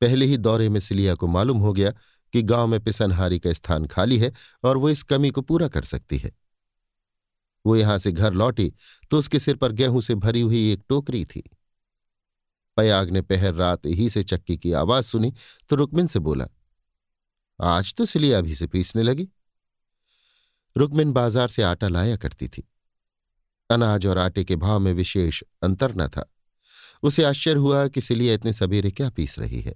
पहले 0.00 0.26
ही 0.26 0.36
दौरे 0.36 0.68
में 0.68 0.80
सिलिया 0.80 1.14
को 1.14 1.26
मालूम 1.26 1.58
हो 1.58 1.72
गया 1.72 1.92
कि 2.32 2.42
गाँव 2.44 2.66
में 2.66 2.78
पिसनहारी 2.80 3.38
का 3.38 3.52
स्थान 3.52 3.86
खाली 3.86 4.18
है 4.18 4.32
और 4.64 4.76
वो 4.76 4.90
इस 4.90 5.02
कमी 5.04 5.30
को 5.30 5.42
पूरा 5.42 5.68
कर 5.68 5.84
सकती 5.84 6.18
है। 6.18 6.30
वो 7.64 7.76
यहाँ 7.76 7.98
से 7.98 8.12
घर 8.12 8.32
लौटी 8.34 8.72
तो 9.10 9.18
उसके 9.18 9.38
सिर 9.38 9.56
पर 9.56 9.72
गेहूँ 9.72 10.00
से 10.02 10.14
भरी 10.16 10.40
हुई 10.40 10.70
एक 10.72 10.82
टोकरी 10.88 11.24
थी। 11.26 11.42
पयाग 12.76 13.10
ने 13.10 13.20
पहर 13.22 13.54
रात 13.54 13.86
ही 13.86 14.08
से 14.10 14.22
चक्की 14.24 14.56
की 14.56 14.72
आवाज़ 14.74 15.04
सुनी 15.06 15.32
तो 15.70 15.76
रुकमिन 15.76 16.06
से 16.06 16.18
बोला, 16.20 16.46
आज 17.58 17.94
तो 17.94 18.06
सिलिया 18.06 18.38
अभी 18.38 18.54
से 18.54 18.66
पीसने 18.66 19.02
लगी। 19.02 19.28
रुकमिन 20.76 21.12
बाज़ार 21.12 21.48
से 21.48 21.62
आटा 21.62 21.88
लाया 21.88 22.16
करती 22.16 22.48
थी। 22.48 22.68
अनाज 23.70 24.06
और 24.06 24.18
आटे 24.18 24.44
के 24.44 24.56
भाव 24.56 24.80
में 24.80 24.92
विशेष 24.94 25.42
अंतर 25.62 25.94
न 25.96 26.06
था। 26.08 26.24
उसे 27.02 27.24
आश्चर्य 27.24 27.58
हुआ 27.58 27.86
कि 27.88 28.00
सिलिया 28.00 28.34
इतने 28.34 28.52
सवेरे 28.52 28.90
क्या 28.90 29.10
पीस 29.10 29.38
रही 29.38 29.60
है। 29.60 29.74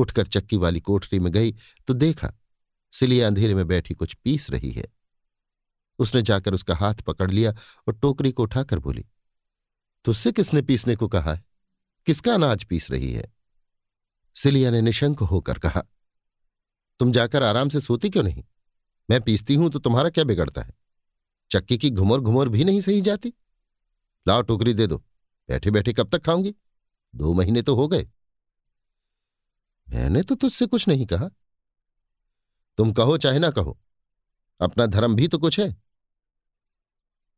उठकर 0.00 0.26
चक्की 0.26 0.56
वाली 0.56 0.80
कोठरी 0.80 1.18
में 1.18 1.32
गई 1.32 1.54
तो 1.88 1.94
देखा, 1.94 2.32
सिलिया 2.92 3.26
अंधेरे 3.26 3.54
में 3.54 3.66
बैठी 3.66 3.94
कुछ 3.94 4.14
पीस 4.14 4.50
रही 4.50 4.70
है। 4.70 4.86
उसने 5.98 6.22
जाकर 6.22 6.54
उसका 6.54 6.74
हाथ 6.74 7.02
पकड़ 7.02 7.30
लिया 7.30 7.52
और 7.88 7.94
टोकरी 7.94 8.32
को 8.32 8.42
उठाकर 8.42 8.78
बोली 8.78 9.04
तुझसे 10.04 10.32
किसने 10.32 10.62
पीसने 10.62 10.96
को 10.96 11.08
कहा 11.08 11.32
है? 11.34 11.44
किसका 12.06 12.34
अनाज 12.34 12.64
पीस 12.64 12.90
रही 12.90 13.12
है? 13.12 13.32
सिलिया 14.36 14.70
ने 14.70 14.80
निशंक 14.80 15.20
होकर 15.20 15.58
कहा, 15.58 15.82
तुम 17.00 17.12
जाकर 17.12 17.42
आराम 17.42 17.68
से 17.68 17.80
सोती 17.80 18.10
क्यों 18.10 18.22
नहीं? 18.22 18.44
मैं 19.08 19.20
पीसती 19.20 19.54
हूँ 19.54 19.70
तो 19.70 19.78
तुम्हारा 19.78 20.10
क्या 20.10 20.24
बिगड़ता 20.24 20.62
है? 20.62 20.72
चक्की 21.50 21.78
की 21.78 21.90
घुमर 21.90 22.20
घुमर 22.20 22.48
भी 22.48 22.64
नहीं 22.64 22.80
सही 22.80 23.00
जाती। 23.00 23.32
लाओ 24.26 24.42
टोकरी 24.42 24.74
दे 24.74 24.86
दो, 24.86 24.96
बैठे 25.48 25.70
बैठे 25.70 25.92
कब 25.92 26.08
तक 26.08 26.24
खाऊँगी? 26.24 26.54
दो 27.14 27.32
महीने 27.34 27.62
तो 27.62 27.74
हो 27.74 27.86
गए। 27.88 28.08
मैंने 29.90 30.22
तो 30.22 30.34
तुझसे 30.34 30.66
कुछ 30.66 30.88
नहीं 30.88 31.06
कहा। 31.06 31.28
तुम 32.78 32.92
कहो 32.92 33.16
चाहे 33.18 33.38
ना 33.38 33.50
कहो, 33.50 33.78
अपना 34.60 34.86
धर्म 34.86 35.14
भी 35.14 35.28
तो 35.28 35.38
कुछ 35.38 35.60
है। 35.60 35.74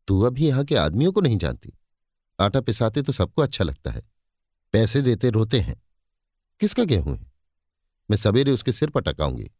तू 0.08 0.20
अभी 0.22 0.46
यहाँ 0.48 0.64
के 0.64 0.76
आदमियों 0.76 1.12
को 1.12 1.20
नहीं 1.20 1.38
जानती। 1.38 1.72
आटा 2.38 2.60
पिसाते 2.60 3.02
तो 3.02 3.12
सबको 3.12 3.42
अच्छा 3.42 3.64
लगता 3.64 3.90
है। 3.90 4.02
पैसे 4.74 5.02
देते 5.02 5.30
रोते 5.30 5.60
हैं। 5.60 5.80
किसका 6.60 6.84
गेहूँ 6.84 7.16
है? 7.16 7.30
मैं 8.10 8.16
सवेरे 8.16 8.50
उसके 8.50 8.72
सिर 8.72 8.90
पर 8.90 9.00
टकाऊँगी। 9.00 9.50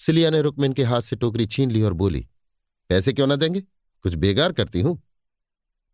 सिलिया 0.00 0.30
ने 0.30 0.40
रुकमिन 0.42 0.72
के 0.72 0.84
हाथ 0.84 1.00
से 1.00 1.16
टोकरी 1.16 1.46
छीन 1.46 1.70
ली 1.70 1.82
और 1.82 1.92
बोली, 1.92 2.26
पैसे 2.90 3.12
क्यों 3.12 3.26
ना 3.26 3.36
देंगे? 3.36 3.60
कुछ 4.04 4.14
बेगार 4.14 4.52
करती 4.52 4.80
हूँ। 4.80 5.00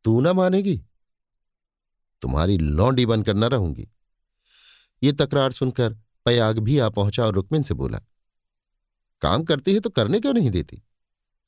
तू 0.04 0.20
ना 0.20 0.32
मानेगी। 0.32 0.80
तुम्हारी 2.22 2.58
लौंडी 2.58 3.06
बनकर 3.06 3.34
न 3.34 3.44
रहूँगी। 3.44 3.88
ये 5.02 5.12
तकरार 5.12 5.52
सुनकर 5.52 5.94
पयाग 6.26 6.58
भी 6.58 6.78
आ 6.78 6.88
पहुँचा 6.88 7.24
और 7.26 7.34
रुकमिन 7.34 7.62
से 7.62 7.74
बोला, 7.74 7.98
काम 9.22 9.44
करती 9.44 9.74
है 9.74 9.80
तो 9.80 9.90
करने 9.90 10.20
क्यों 10.20 10.34
नहीं 10.34 10.50
देती? 10.50 10.82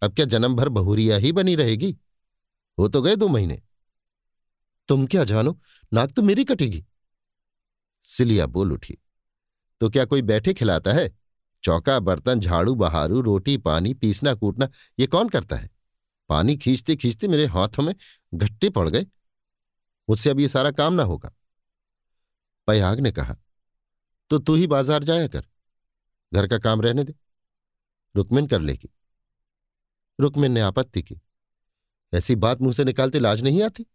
अब 0.03 0.15
क्या 0.15 0.27
जन्म 0.27 0.55
भर 0.57 0.69
बहुरिया 0.69 1.17
ही 1.17 1.33
बनी 1.33 1.55
रहेगी? 1.55 1.97
हो 2.79 2.89
तो 2.89 3.03
गए 3.03 3.17
दो 3.17 3.29
महीने। 3.29 3.61
तुम 4.89 5.07
क्या 5.07 5.25
जानो, 5.25 5.59
नाक 5.93 6.13
तो 6.13 6.23
मेरी 6.23 6.45
कटेगी। 6.45 6.85
सिलिया 8.07 8.47
बोल 8.47 8.73
उठी 8.73 8.99
तो 9.81 9.89
क्या 9.91 10.05
कोई 10.05 10.23
बैठे 10.23 10.55
खिलाता 10.55 10.93
है? 10.93 11.11
चौका, 11.65 11.99
बर्तन, 12.01 12.41
झाड़ू, 12.41 12.75
बहारू, 12.75 13.21
रोटी, 13.21 13.57
पानी, 13.57 13.95
पीसना, 13.95 14.35
कूटना, 14.35 14.69
ये 14.99 15.07
कौन 15.07 15.29
करता 15.29 15.57
है? 15.57 15.71
पानी 16.31 16.57
खींचते 16.57 16.97
खींचते 16.97 17.29
मेरे 17.29 17.47
हाथों 17.47 17.83
में 17.83 17.95
घट्टे 18.35 18.71
पड़ 18.71 18.89
गए। 18.89 19.07
मुझसे 20.09 20.31
अब 20.31 20.41
ये 20.41 20.49
सारा 20.49 20.71
काम 20.71 20.95
ना 20.95 21.03
होगा। 21.03 21.33
पयाग 22.69 23.01
ने 23.01 23.11
कहा 23.13 23.37
तो 24.31 24.39
तू 24.39 24.55
ही 24.55 24.67
बाज़ार 24.67 25.05
जाया 25.05 25.29
कर। 25.29 25.47
घर 26.33 26.47
का 26.47 26.59
काम 26.59 26.81
रहने 26.81 27.05
दे। 27.05 27.15
रुकमिन 28.15 28.47
कर 28.47 28.61
लेगी। 28.61 28.91
रुकमिन 30.19 30.53
ने 30.53 30.61
आपत्ति 30.61 31.03
की। 31.03 31.21
ऐसी 32.13 32.35
बात 32.37 32.61
मुँह 32.61 32.73
से 32.73 32.85
निकालते 32.85 33.19
लाज 33.19 33.43
नहीं 33.43 33.63
आती? 33.63 33.87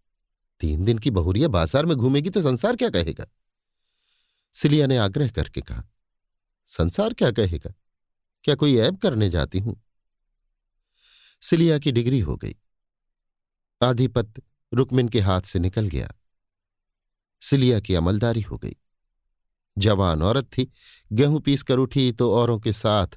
तीन 0.62 0.86
दिन 0.86 0.98
की 0.98 1.12
बहुरिया 1.12 1.48
बाज़ार 1.48 1.86
में 1.86 1.96
घूमेगी 1.98 2.30
तो 2.30 2.42
संसार 2.42 2.76
क्या 2.76 2.90
कहेगा? 2.90 3.26
सिलिया 4.56 4.88
ने 4.88 4.98
आग्रह 4.98 5.30
करके 5.30 5.62
कहा, 5.62 5.84
संसार 6.70 7.14
क्या 7.14 7.32
कहेगा? 7.32 7.74
क्या 8.46 8.56
कोई 8.56 8.78
ऐब 8.78 8.98
करने 8.98 9.30
जाती 9.30 9.60
हूँ? 9.60 9.82
सिलिया 11.42 11.78
की 11.80 11.92
डिग्री 11.92 12.20
हो 12.20 12.36
गई। 12.36 12.56
आधिपत्य 13.82 14.42
रुकमिन 14.72 15.10
के 15.10 15.20
हाथ 15.20 15.42
से 15.42 15.60
निकल 15.60 15.88
गया। 15.88 16.12
सिलिया 17.42 17.80
की 17.80 17.96
अमलदारी 17.96 18.42
हो 18.42 18.58
गई। 18.58 18.76
जवान 19.78 20.22
औरत 20.22 20.46
थी। 20.46 20.72
गेहूँ 21.12 21.42
पीस 21.42 21.64
कर 21.64 21.78
उठी 21.78 22.12
तो 22.12 22.34
औरों 22.34 22.60
के 22.60 22.74
साथ 22.74 23.08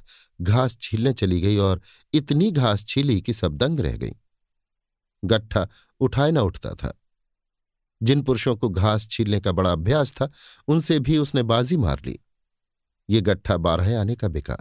घास 0.40 0.78
छीलने 0.80 1.12
चली 1.12 1.40
गई 1.40 1.56
और 1.56 1.80
इतनी 2.14 2.50
घास 2.50 2.84
छीली 2.84 3.20
कि 3.20 3.32
सब 3.32 3.56
दंग 3.56 3.80
रह 3.80 3.96
गई। 3.96 4.12
गट्ठा 5.24 5.68
उठाए 6.00 6.30
न 6.30 6.38
उठता 6.38 6.70
था। 6.70 6.98
जिन 8.02 8.22
पुरुषों 8.22 8.56
को 8.56 8.68
घास 8.68 9.08
छीलने 9.08 9.40
का 9.40 9.52
बड़ा 9.52 9.72
अभ्यास 9.72 10.12
था, 10.12 10.30
उनसे 10.68 10.98
भी 10.98 11.18
उसने 11.18 11.42
बाजी 11.42 11.76
मार 11.76 12.00
ली। 12.06 12.18
ये 13.10 13.20
गट्ठा 13.20 13.56
बारह 13.56 14.00
आने 14.00 14.14
का 14.14 14.28
बिका 14.28 14.56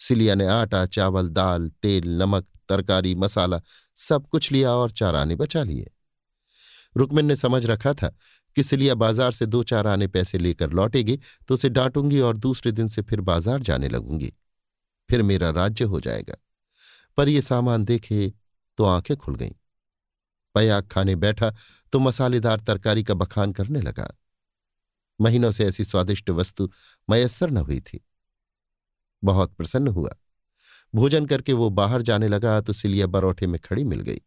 सिलिया 0.00 0.34
ने 0.34 0.46
आटा, 0.46 0.86
चावल, 0.86 1.28
दाल, 1.28 1.68
तेल, 1.68 2.08
नमक, 2.08 2.46
तरकारी, 2.68 3.14
मसाला 3.14 3.60
सब 3.94 4.26
कुछ 4.26 4.52
लिया 4.52 4.72
और 4.72 4.90
चार 4.90 5.14
आने 5.14 5.36
बचा 5.36 5.62
लिए। 5.62 5.90
रुकमिन 6.96 7.26
ने 7.26 7.36
समझ 7.36 7.66
रखा 7.66 7.94
था 7.94 8.16
कि 8.58 8.62
सिलिया 8.62 8.94
बाज़ार 8.96 9.30
से 9.32 9.46
दो 9.46 9.62
चार 9.64 9.86
आने 9.86 10.06
पैसे 10.08 10.38
लेकर 10.38 10.70
लौटेगी 10.72 11.18
तो 11.48 11.54
उसे 11.54 11.68
डांटूँगी 11.70 12.20
और 12.20 12.36
दूसरे 12.36 12.72
दिन 12.72 12.88
से 12.88 13.02
फिर 13.02 13.20
बाज़ार 13.22 13.62
जाने 13.62 13.88
लगूँगी। 13.88 14.32
फिर 15.10 15.22
मेरा 15.22 15.50
राज्य 15.52 15.84
हो 15.84 16.00
जाएगा। 16.00 16.36
पर 17.18 17.28
यह 17.28 17.40
सामान 17.40 17.84
देखे 17.84 18.32
तो 18.78 18.84
आँखें 18.84 19.16
खुल 19.16 19.34
गईं। 19.34 19.52
पयाग 20.54 20.86
खाने 20.86 21.14
बैठा 21.16 21.52
तो 21.92 21.98
मसालेदार 21.98 22.60
तरकारी 22.60 23.02
का 23.04 23.14
बखान 23.14 23.52
करने 23.52 23.80
लगा। 23.80 24.08
महीनों 25.18 25.50
से 25.52 25.64
ऐसी 25.64 25.84
स्वादिष्ट 25.84 26.30
वस्तु 26.30 26.68
मयस्सर 27.08 27.50
न 27.50 27.56
हुई 27.58 27.80
थी। 27.80 28.00
बहुत 29.22 29.52
प्रसन्न 29.52 29.88
हुआ। 29.88 30.14
भोजन 30.94 31.26
करके 31.26 31.52
वो 31.52 31.68
बाहर 31.70 32.02
जाने 32.02 32.28
लगा 32.28 32.60
तो 32.60 32.72
सिलिया 32.72 33.06
बरौठे 33.06 33.46
में 33.46 33.60
खड़ी 33.60 33.84
मिल 33.84 34.00
गई। 34.00 34.20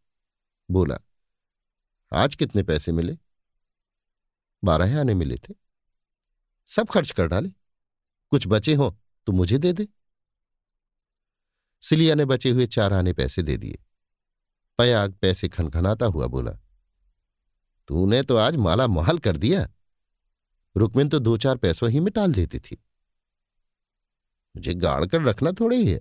बोला, 0.69 0.97
आज 2.11 2.35
कितने 2.35 2.63
पैसे 2.63 2.91
मिले? 2.91 3.17
बारह 4.63 4.99
आने 4.99 5.13
मिले 5.15 5.35
थे। 5.37 5.53
सब 6.69 6.89
खर्च 6.89 7.11
कर 7.11 7.27
डाले। 7.27 7.49
कुछ 8.31 8.47
बचे 8.47 8.73
हो 8.75 8.95
तो 9.27 9.31
मुझे 9.31 9.57
दे 9.57 9.73
दे। 9.73 9.87
सिलिया 11.83 12.15
ने 12.15 12.25
बचे 12.25 12.49
हुए 12.49 12.67
चार 12.67 12.93
आने 12.93 13.13
पैसे 13.13 13.41
दे 13.43 13.57
दिए। 13.57 13.77
पयाग 14.79 15.13
पैसे 15.13 15.49
खनखनाता 15.49 16.05
हुआ 16.05 16.27
बोला, 16.27 16.51
तूने 17.89 18.21
तो 18.23 18.37
आज 18.37 18.55
माला 18.57 18.87
माल 18.87 19.17
कर 19.19 19.37
दिया। 19.37 19.67
रुकमिन 20.75 21.09
तो 21.09 21.19
दो 21.19 21.35
चार 21.37 21.57
पैसों 21.57 21.89
ही 21.89 21.99
में 21.99 22.11
टाल 22.13 22.33
देती 22.33 22.59
थी। 22.59 22.75
मुझे 24.55 24.73
गाड़ 24.75 25.05
कर 25.05 25.21
रखना 25.21 25.51
थोड़े 25.51 25.77
ही 25.77 25.91
है। 25.91 25.99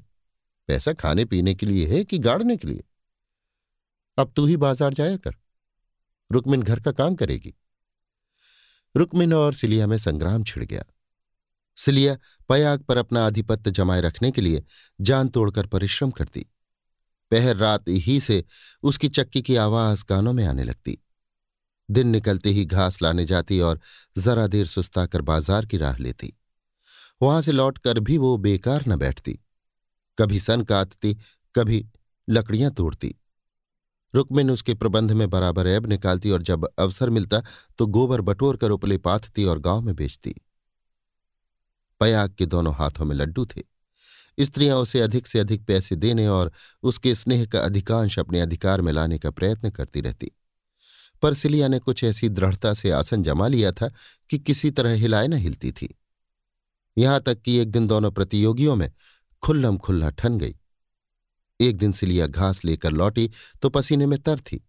पैसा 0.69 0.93
खाने 0.95 1.25
पीने 1.25 1.55
के 1.55 1.67
लिए 1.67 1.87
है 1.88 2.05
कि 2.05 2.19
गाड़ने 2.19 2.57
के 2.57 2.69
लिए? 2.69 2.85
अब 4.19 4.33
तू 4.37 4.45
ही 4.47 4.57
बाज़ार 4.59 4.95
जाया 4.95 5.17
कर। 5.17 5.35
रुकमिन 6.31 6.62
घर 6.62 6.81
का 6.81 6.93
काम 6.93 7.14
करेगी। 7.14 7.55
रुकमिन 8.97 9.33
और 9.35 9.55
सिलिया 9.55 9.87
में 9.87 9.99
संग्राम 9.99 10.45
छिड़ 10.45 10.65
गया। 10.65 10.83
सिलिया 11.77 12.17
पयाग 12.49 12.83
पर 12.83 12.97
अपना 12.97 13.27
आधिपत्य 13.27 13.71
जमाए 13.71 14.01
रखने 14.01 14.31
के 14.31 14.41
लिए 14.41 14.63
जान 15.01 15.29
तोड़कर 15.29 15.67
परिश्रम 15.67 16.11
करती। 16.11 16.47
पहर 17.31 17.57
रात 17.57 17.85
ही 17.89 18.21
से 18.21 18.45
उसकी 18.83 19.09
चक्की 19.09 19.43
की 19.43 19.57
आवाज़ 19.57 20.05
कानों 20.05 20.33
में 20.33 20.45
आने 20.45 20.65
लगती। 20.65 20.99
दिन 21.91 22.09
निकलते 22.09 22.51
ही 22.51 22.65
घास 22.65 23.03
लाने 23.03 23.25
जाती 23.25 23.61
और 23.61 23.81
जरा 24.19 24.47
देर 24.47 24.67
सुस्ताकर 24.67 25.23
बाज़ार 25.23 25.67
की 25.67 25.77
राह 25.77 25.97
लेती। 25.97 26.33
वहाँ 27.23 27.43
से 27.43 27.53
लौटकर 27.53 28.01
भी 28.01 28.19
वो 28.19 28.37
बेकार 28.37 28.85
न 28.89 28.97
बैठती। 28.97 29.39
कभी 30.19 30.41
सन 30.41 30.63
काटती, 30.63 31.17
कभी 31.55 31.87
लकड़ियाँ 32.29 32.71
तोड़ती। 32.71 33.15
रुकमिन 34.14 34.50
उसके 34.50 34.75
प्रबंध 34.75 35.12
में 35.12 35.31
बराबर 35.31 35.67
ऐब 35.67 35.87
निकालती 35.87 36.31
और 36.31 36.43
जब 36.43 36.69
अवसर 36.79 37.11
मिलता 37.11 37.43
तो 37.79 37.87
गोबर 37.87 38.21
बटोर 38.21 38.57
कर 38.57 38.71
उपले 38.71 38.99
पाथती 38.99 39.45
और 39.45 39.59
गाँव 39.59 39.81
में 39.81 39.95
बेचती। 39.97 40.35
पयाग 42.00 42.35
के 42.35 42.47
दोनों 42.47 42.75
हाथों 42.75 43.05
में 43.05 43.17
लड्डू 43.17 43.47
थे। 43.47 43.62
स्त्रियाँ 44.45 44.76
उसे 44.76 45.00
अधिक 45.00 45.26
से 45.26 45.38
अधिक 45.38 45.64
पैसे 45.64 45.97
देने 45.97 46.29
और 46.29 46.52
उसके 46.83 47.14
स्नेह 47.14 47.47
का 47.47 47.61
अधिकांश 47.61 48.19
अपने 48.19 48.40
अधिकार 48.40 48.81
में 48.81 48.93
लाने 48.93 49.19
का 49.19 49.31
प्रयत्न 49.31 49.71
करती 49.71 50.00
रहती। 50.00 50.31
पर 51.23 51.35
सिलिया 51.35 51.69
ने 51.69 51.79
कुछ 51.79 52.05
ऐसी 52.05 52.29
दृढ़ता 52.29 52.75
से 52.75 52.90
आसन 52.90 53.23
जमा 53.23 53.49
लिया 53.49 53.73
था 53.73 53.93
कि 54.31 54.38
किसी 54.38 54.71
तरह 54.71 54.93
हिलाए 54.93 55.29
न 55.29 55.33
हिलती 55.33 55.73
थी। 55.73 55.99
यहाँ 56.99 57.21
तक 57.21 57.43
कि 57.43 57.57
एक 57.57 57.71
दिन 57.71 57.87
दोनों 57.87 58.11
प्रतियोगियों 58.11 58.76
में 58.76 58.93
खुल्लम 59.43 59.79
खुल्ला 59.79 60.11
ठन 60.11 60.38
गई। 60.38 60.60
एक 61.61 61.76
दिन 61.76 61.93
सिलिया 61.93 62.26
घास 62.26 62.64
लेकर 62.64 62.90
लौटी 62.90 63.31
तो 63.62 63.69
पसीने 63.69 64.07
में 64.07 64.19
तर 64.19 64.40
थी। 64.40 64.67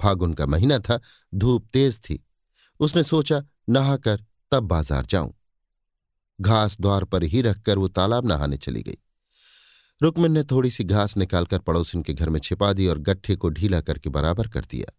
फागुन 0.00 0.34
का 0.34 0.46
महीना 0.46 0.78
था, 0.78 1.00
धूप 1.34 1.68
तेज 1.72 1.98
थी। 2.00 2.24
उसने 2.80 3.02
सोचा, 3.02 3.42
नहाकर 3.68 4.24
तब 4.50 4.64
बाज़ार 4.64 5.06
जाऊँ। 5.06 5.34
घास 6.40 6.76
द्वार 6.80 7.04
पर 7.04 7.22
ही 7.22 7.42
रखकर 7.42 7.78
वो 7.78 7.88
तालाब 7.88 8.26
नहाने 8.26 8.56
चली 8.56 8.82
गई। 8.82 8.98
रुकमिन 10.02 10.32
ने 10.32 10.42
थोड़ी 10.44 10.70
सी 10.70 10.84
घास 10.84 11.16
निकालकर 11.16 11.58
पड़ोसिन 11.58 12.02
के 12.02 12.14
घर 12.14 12.28
में 12.28 12.40
छिपा 12.40 12.72
दी 12.72 12.86
और 12.86 12.98
गट्ठे 12.98 13.36
को 13.36 13.48
ढीला 13.48 13.80
करके 13.80 14.10
बराबर 14.10 14.48
कर 14.48 14.64
दिया। 14.64 14.92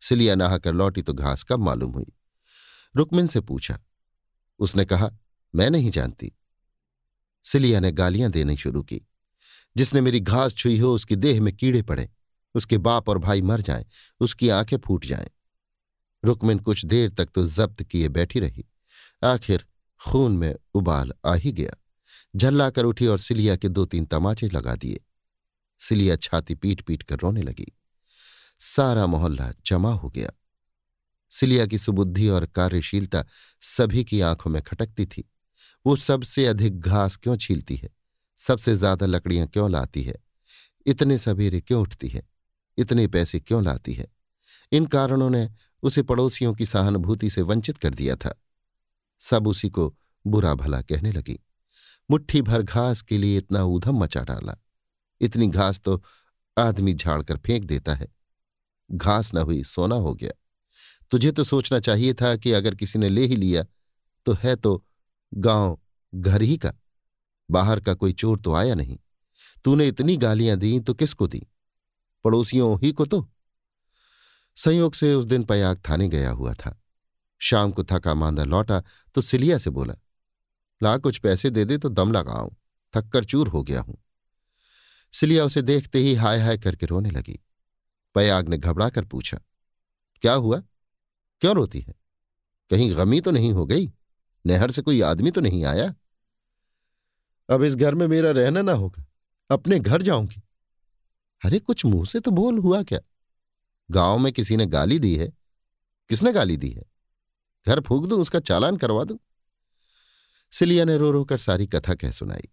सिलिया 0.00 0.34
नहाकर 0.34 0.72
लौटी 0.72 1.02
तो 1.02 1.12
घास 1.12 1.42
कब 1.42 1.60
मालूम 1.60 1.92
हुई? 1.92 2.12
रुकमिन 2.96 3.26
से 3.26 3.40
पूछा। 3.40 3.78
उसने 4.58 4.84
कहा, 4.84 5.10
मैं 5.54 5.70
नहीं 5.70 5.90
जानती। 5.90 6.32
सिलिया 7.44 7.80
ने 7.80 7.92
गालियाँ 7.92 8.30
देनी 8.30 8.56
शुरू 8.56 8.82
की। 8.82 9.00
जिसने 9.78 10.00
मेरी 10.00 10.20
घास 10.20 10.54
छुई 10.54 10.78
हो, 10.78 10.94
उसकी 10.94 11.16
देह 11.16 11.40
में 11.40 11.56
कीड़े 11.56 11.82
पड़े। 11.82 12.10
उसके 12.54 12.78
बाप 12.78 13.08
और 13.08 13.18
भाई 13.18 13.42
मर 13.42 13.60
जाएँ, 13.60 13.86
उसकी 14.20 14.48
आँखें 14.48 14.76
फूट 14.78 15.06
जाएँ। 15.06 15.30
रुकमिन 16.24 16.58
कुछ 16.58 16.84
देर 16.84 17.10
तक 17.10 17.26
तो 17.26 17.46
जब्त 17.46 17.82
किए 17.82 18.08
बैठी 18.08 18.40
रही। 18.40 18.68
आखिर 19.24 19.64
खून 20.04 20.32
में 20.32 20.54
उबाल 20.74 21.12
आ 21.26 21.34
ही 21.34 21.52
गया। 21.52 21.70
झल्ला 22.36 22.70
कर 22.70 22.84
उठी 22.84 23.06
और 23.06 23.18
सिलिया 23.18 23.56
के 23.56 23.68
दो 23.68 23.84
तीन 23.84 24.06
तमाचे 24.06 24.48
लगा 24.48 24.74
दिए। 24.74 25.00
सिलिया 25.78 26.16
छाती 26.16 26.54
पीट 26.54 26.80
पीट 26.80 27.02
कर 27.02 27.16
रोने 27.18 27.42
लगी। 27.42 27.78
सारा 28.60 29.06
मोहल्ला 29.06 29.52
जमा 29.66 29.92
हो 29.92 30.10
गया। 30.10 30.30
सिलिया 31.30 31.66
की 31.66 31.78
सुबुद्धि 31.78 32.28
और 32.28 32.46
कार्यशीलता 32.46 33.24
सभी 33.60 34.04
की 34.04 34.20
आँखों 34.20 34.50
में 34.50 34.62
खटकती 34.62 35.06
थी। 35.06 35.30
वो 35.86 35.96
सबसे 35.96 36.46
अधिक 36.46 36.80
घास 36.80 37.16
क्यों 37.16 37.36
छीलती 37.36 37.76
है? 37.76 37.97
सबसे 38.38 38.74
ज़्यादा 38.74 39.06
लकड़ियाँ 39.06 39.46
क्यों 39.46 39.70
लाती 39.70 40.02
है? 40.02 40.14
इतने 40.86 41.18
सवेरे 41.18 41.60
क्यों 41.60 41.80
उठती 41.82 42.08
है? 42.08 42.22
इतने 42.78 43.06
पैसे 43.06 43.40
क्यों 43.40 43.64
लाती 43.64 43.94
है? 43.94 44.06
इन 44.72 44.86
कारणों 44.86 45.30
ने 45.30 45.48
उसे 45.82 46.02
पड़ोसियों 46.02 46.54
की 46.54 46.66
सहानुभूति 46.66 47.30
से 47.30 47.42
वंचित 47.42 47.78
कर 47.78 47.94
दिया 47.94 48.16
था। 48.16 48.34
सब 49.20 49.46
उसी 49.46 49.68
को 49.70 49.94
बुरा 50.24 50.54
भला 50.54 50.80
कहने 50.80 51.12
लगी। 51.12 51.38
मुट्ठी 52.10 52.42
भर 52.42 52.62
घास 52.62 53.02
के 53.02 53.18
लिए 53.18 53.38
इतना 53.38 53.62
ऊधम 53.64 53.98
मचा 53.98 54.20
डाला। 54.20 54.56
इतनी 55.20 55.48
घास 55.48 55.80
तो 55.80 56.02
आदमी 56.56 56.94
झाड़कर 56.94 57.36
फेंक 57.36 57.64
देता 57.64 57.94
है। 57.94 58.08
घास 58.90 59.34
न 59.34 59.38
हुई, 59.38 59.62
सोना 59.64 59.94
हो 59.94 60.14
गया। 60.14 60.30
तुझे 61.10 61.32
तो 61.32 61.44
सोचना 61.44 61.78
चाहिए 61.80 62.14
था 62.14 62.36
कि 62.36 62.52
अगर 62.52 62.74
किसी 62.74 62.98
ने 62.98 63.08
ले 63.08 63.24
ही 63.24 63.36
लिया 63.36 63.64
तो 64.26 64.32
है 64.32 64.56
तो 64.56 64.84
गाँव 65.32 65.78
घर 66.14 66.42
ही 66.42 66.56
का। 66.56 66.72
बाहर 67.50 67.80
का 67.80 67.94
कोई 67.94 68.12
चोर 68.12 68.40
तो 68.40 68.54
आया 68.54 68.74
नहीं। 68.74 68.98
तूने 69.64 69.86
इतनी 69.88 70.16
गालियाँ 70.16 70.56
दी 70.56 70.78
तो 70.80 70.94
किसको 70.94 71.26
दी? 71.26 71.46
पड़ोसियों 72.24 72.78
ही 72.78 72.92
को 72.92 73.06
तो। 73.06 73.28
संयोग 74.56 74.94
से 74.94 75.12
उस 75.14 75.24
दिन 75.24 75.44
पयाग 75.44 75.80
थाने 75.88 76.08
गया 76.08 76.30
हुआ 76.30 76.52
था। 76.54 76.74
शाम 77.40 77.72
को 77.72 77.84
थका 77.84 78.14
मांदा 78.14 78.44
लौटा 78.44 78.82
तो 79.14 79.20
सिलिया 79.20 79.58
से 79.58 79.70
बोला, 79.70 79.94
ला 80.80 80.96
कुछ 80.98 81.18
पैसे 81.18 81.50
दे 81.50 81.64
दे 81.64 81.78
तो 81.78 81.88
दम 81.88 82.12
लगाऊँ, 82.12 82.56
थककर 82.94 83.24
चूर 83.24 83.48
हो 83.48 83.62
गया 83.62 83.80
हूँ। 83.80 83.96
सिलिया 85.12 85.44
उसे 85.44 85.62
देखते 85.62 85.98
ही 85.98 86.14
हाय 86.14 86.40
हाय 86.40 86.58
करके 86.58 86.86
रोने 86.86 87.10
लगी। 87.10 87.38
पयाग 88.14 88.48
ने 88.48 88.58
घबरा 88.58 88.88
कर 88.90 89.04
पूछा, 89.04 89.38
क्या 90.22 90.34
हुआ? 90.34 90.60
क्यों 91.42 91.54
रोती 91.54 91.80
है? 91.80 91.94
कहीं 92.70 92.90
गमी 92.96 93.20
तो 93.20 93.30
नहीं 93.30 93.52
हो 93.52 93.66
गई? 93.66 93.90
नहर 94.44 94.70
से 94.70 94.82
कोई 94.82 95.00
आदमी 95.02 95.30
तो 95.30 95.40
नहीं 95.40 95.64
आया? 95.64 95.94
अब 97.50 97.62
इस 97.62 97.76
घर 97.76 97.94
में 97.94 98.06
मेरा 98.06 98.30
रहना 98.30 98.62
ना 98.62 98.72
होगा। 98.72 99.06
अपने 99.50 99.78
घर 99.78 100.02
जाऊँगी। 100.02 100.42
अरे, 101.44 101.58
कुछ 101.58 101.84
मुँह 101.84 102.04
से 102.04 102.20
तो 102.20 102.30
बोल, 102.30 102.58
हुआ 102.58 102.82
क्या? 102.82 103.00
गाँव 103.90 104.18
में 104.18 104.32
किसी 104.32 104.56
ने 104.56 104.66
गाली 104.66 104.98
दी 104.98 105.16
है। 105.16 105.28
किसने 106.08 106.32
गाली 106.32 106.56
दी 106.56 106.70
है? 106.70 106.84
घर 107.68 107.80
फूक 107.80 108.06
दूँ, 108.06 108.20
उसका 108.20 108.40
चालान 108.40 108.76
करवा 108.76 109.04
दूँ? 109.04 109.18
सिलिया 110.50 110.84
ने 110.84 110.96
रो 110.96 111.10
रो 111.10 111.24
कर 111.24 111.38
सारी 111.38 111.66
कथा 111.66 111.94
कह 111.94 112.10
सुनाई। 112.10 112.48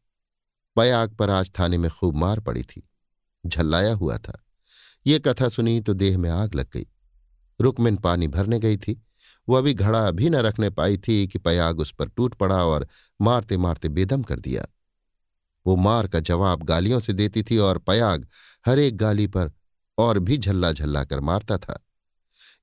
पयाग 0.75 1.15
पर 1.15 1.29
आज 1.29 1.51
थाने 1.59 1.77
में 1.77 1.91
खूब 1.91 2.15
मार 2.15 2.39
पड़ी 2.39 2.63
थी। 2.63 2.89
झल्लाया 3.47 3.93
हुआ 3.93 4.17
था। 4.17 4.45
ये 5.07 5.19
कथा 5.19 5.49
सुनी 5.49 5.81
तो 5.81 5.93
देह 5.93 6.17
में 6.17 6.29
आग 6.29 6.55
लग 6.55 6.67
गई। 6.73 6.87
रुकमिन 7.61 7.97
पानी 7.97 8.27
भरने 8.27 8.59
गई 8.59 8.77
थी। 8.77 9.05
वह 9.49 9.57
अभी 9.57 9.73
घड़ा 9.73 10.11
भी 10.11 10.29
न 10.29 10.35
रखने 10.35 10.69
पाई 10.69 10.97
थी 10.97 11.27
कि 11.27 11.39
पयाग 11.39 11.79
उस 11.79 11.91
पर 11.91 12.09
टूट 12.09 12.35
पड़ा 12.35 12.65
और 12.65 12.87
मारते 13.21 13.57
मारते 13.57 13.89
बेदम 13.89 14.23
कर 14.23 14.39
दिया। 14.39 14.67
वो 15.67 15.75
मार 15.75 16.07
का 16.07 16.19
जवाब 16.19 16.63
गालियों 16.63 16.99
से 16.99 17.13
देती 17.13 17.43
थी 17.43 17.57
और 17.57 17.77
पयाग 17.77 18.27
हर 18.65 18.79
एक 18.79 18.97
गाली 18.97 19.27
पर 19.27 19.51
और 19.97 20.19
भी 20.19 20.37
झल्ला 20.37 20.71
झल्ला 20.71 21.03
कर 21.03 21.19
मारता 21.19 21.57
था। 21.57 21.85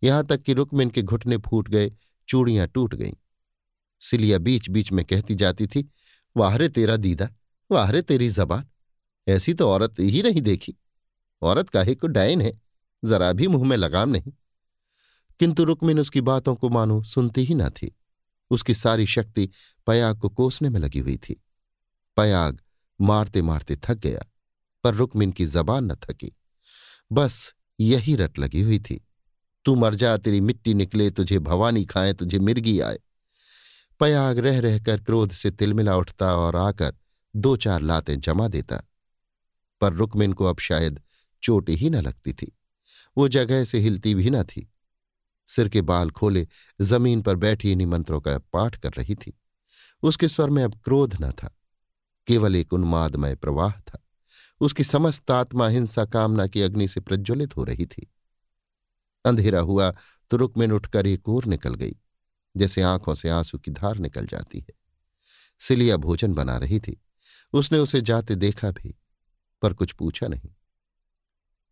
यहाँ 0.02 0.26
तक 0.26 0.42
कि 0.42 0.52
रुकमिन 0.52 0.90
के 0.90 1.02
घुटने 1.02 1.36
फूट 1.36 1.68
गए, 1.68 1.92
चूड़ियाँ 2.28 2.66
टूट 2.66 2.94
गईं। 2.94 3.12
सिलिया 4.00 4.38
बीच 4.38 4.70
बीच 4.70 4.92
में 4.92 5.04
कहती 5.04 5.34
जाती 5.34 5.66
थी, 5.66 5.90
वाहरे 6.36 6.68
तेरा 6.68 6.96
दीदा, 6.96 7.28
वाहरे 7.70 8.02
तेरी 8.02 8.28
जबान, 8.28 8.64
ऐसी 9.28 9.54
तो 9.54 9.68
औरत 9.68 9.94
ही 10.00 10.22
नहीं 10.22 10.42
देखी। 10.42 10.76
औरत 11.42 11.68
काहे 11.68 11.94
को 11.94 12.06
डायन 12.06 12.40
है, 12.40 12.60
जरा 13.04 13.32
भी 13.32 13.48
मुँह 13.48 13.68
में 13.68 13.76
लगाम 13.76 14.08
नहीं। 14.08 14.32
किंतु 15.40 15.64
रुकमिन 15.64 15.98
उसकी 15.98 16.20
बातों 16.20 16.54
को 16.54 16.68
मानो 16.68 17.02
सुनती 17.02 17.44
ही 17.44 17.54
न 17.54 17.68
थी। 17.68 17.96
उसकी 18.50 18.74
सारी 18.74 19.06
शक्ति 19.06 19.48
पयाग 19.86 20.18
को 20.18 20.28
कोसने 20.28 20.70
में 20.70 20.80
लगी 20.80 20.98
हुई 20.98 21.16
थी। 21.16 21.44
पयाग 22.16 22.60
मारते 23.02 23.42
मारते 23.42 23.76
थक 23.76 23.94
गया, 23.94 24.20
पर 24.84 24.94
रुकमिन 24.94 25.32
की 25.32 25.46
जबान 25.46 25.84
न 25.84 25.94
थकी। 25.94 26.36
बस 27.12 27.54
यही 27.80 28.16
रट 28.16 28.38
लगी 28.38 28.60
हुई 28.60 28.78
थी। 28.78 29.08
तू 29.64 29.74
मर 29.74 29.94
जा, 29.94 30.16
तेरी 30.16 30.40
मिट्टी 30.40 30.74
निकले, 30.74 31.10
तुझे 31.10 31.38
भवानी 31.38 31.84
खाए, 31.84 32.12
तुझे 32.12 32.38
मिर्गी 32.38 32.80
आए। 32.80 32.98
पयाग 34.00 34.38
रह 34.38 34.60
रहकर 34.60 35.00
क्रोध 35.00 35.32
से 35.32 35.50
तिलमिला 35.50 35.96
उठता 35.96 36.36
और 36.36 36.56
आकर 36.56 36.96
दो 37.36 37.56
चार 37.56 37.80
लातें 37.80 38.20
जमा 38.20 38.48
देता। 38.48 38.88
पर 39.80 39.92
रुकमिन 39.92 40.32
को 40.32 40.44
अब 40.44 40.58
शायद 40.58 41.00
चोट 41.42 41.70
ही 41.70 41.90
न 41.90 41.96
लगती 41.96 42.32
थी। 42.32 42.58
वो 43.16 43.28
जगह 43.28 43.64
से 43.64 43.78
हिलती 43.78 44.14
भी 44.14 44.30
न 44.30 44.42
थी। 44.42 44.72
सिर 45.46 45.68
के 45.68 45.82
बाल 45.82 46.10
खोले, 46.10 46.48
ज़मीन 46.80 47.22
पर 47.22 47.36
बैठी 47.36 47.72
इन्हीं 47.72 47.86
मंत्रों 47.86 48.20
का 48.20 48.38
पाठ 48.38 48.76
कर 48.76 48.90
रही 48.90 49.14
थी। 49.14 49.40
उसके 50.02 50.28
स्वर 50.28 50.50
में 50.50 50.64
अब 50.64 50.80
क्रोध 50.84 51.16
न 51.20 51.30
था। 51.30 51.58
केवल 52.26 52.56
एक 52.56 52.72
उन्मादमय 52.72 53.34
प्रवाह 53.34 53.72
था। 53.72 53.98
उसकी 54.60 54.84
समस्त 54.84 55.30
आत्मा 55.30 55.68
हिंसा 55.68 56.04
कामना 56.04 56.46
की 56.46 56.62
अग्नि 56.62 56.88
से 56.88 57.00
प्रज्वलित 57.00 57.56
हो 57.56 57.64
रही 57.64 57.86
थी। 57.86 58.12
अंधेरा 59.24 59.60
हुआ 59.60 59.90
तो 60.30 60.36
रुकमिन 60.36 60.72
उठकर 60.72 61.06
एक 61.06 61.28
ओर 61.28 61.44
निकल 61.44 61.74
गई, 61.74 61.96
जैसे 62.56 62.82
आँखों 62.82 63.14
से 63.14 63.28
आँसू 63.28 63.58
की 63.58 63.70
धार 63.70 63.98
निकल 63.98 64.26
जाती 64.26 64.58
है। 64.58 64.74
सिलिया 65.60 65.96
भोजन 65.96 66.34
बना 66.34 66.56
रही 66.56 66.80
थी। 66.80 67.00
उसने 67.52 67.78
उसे 67.78 68.00
जाते 68.00 68.34
देखा 68.34 68.70
भी, 68.70 68.94
पर 69.62 69.74
कुछ 69.74 69.92
पूछा 69.92 70.28
नहीं। 70.28 70.50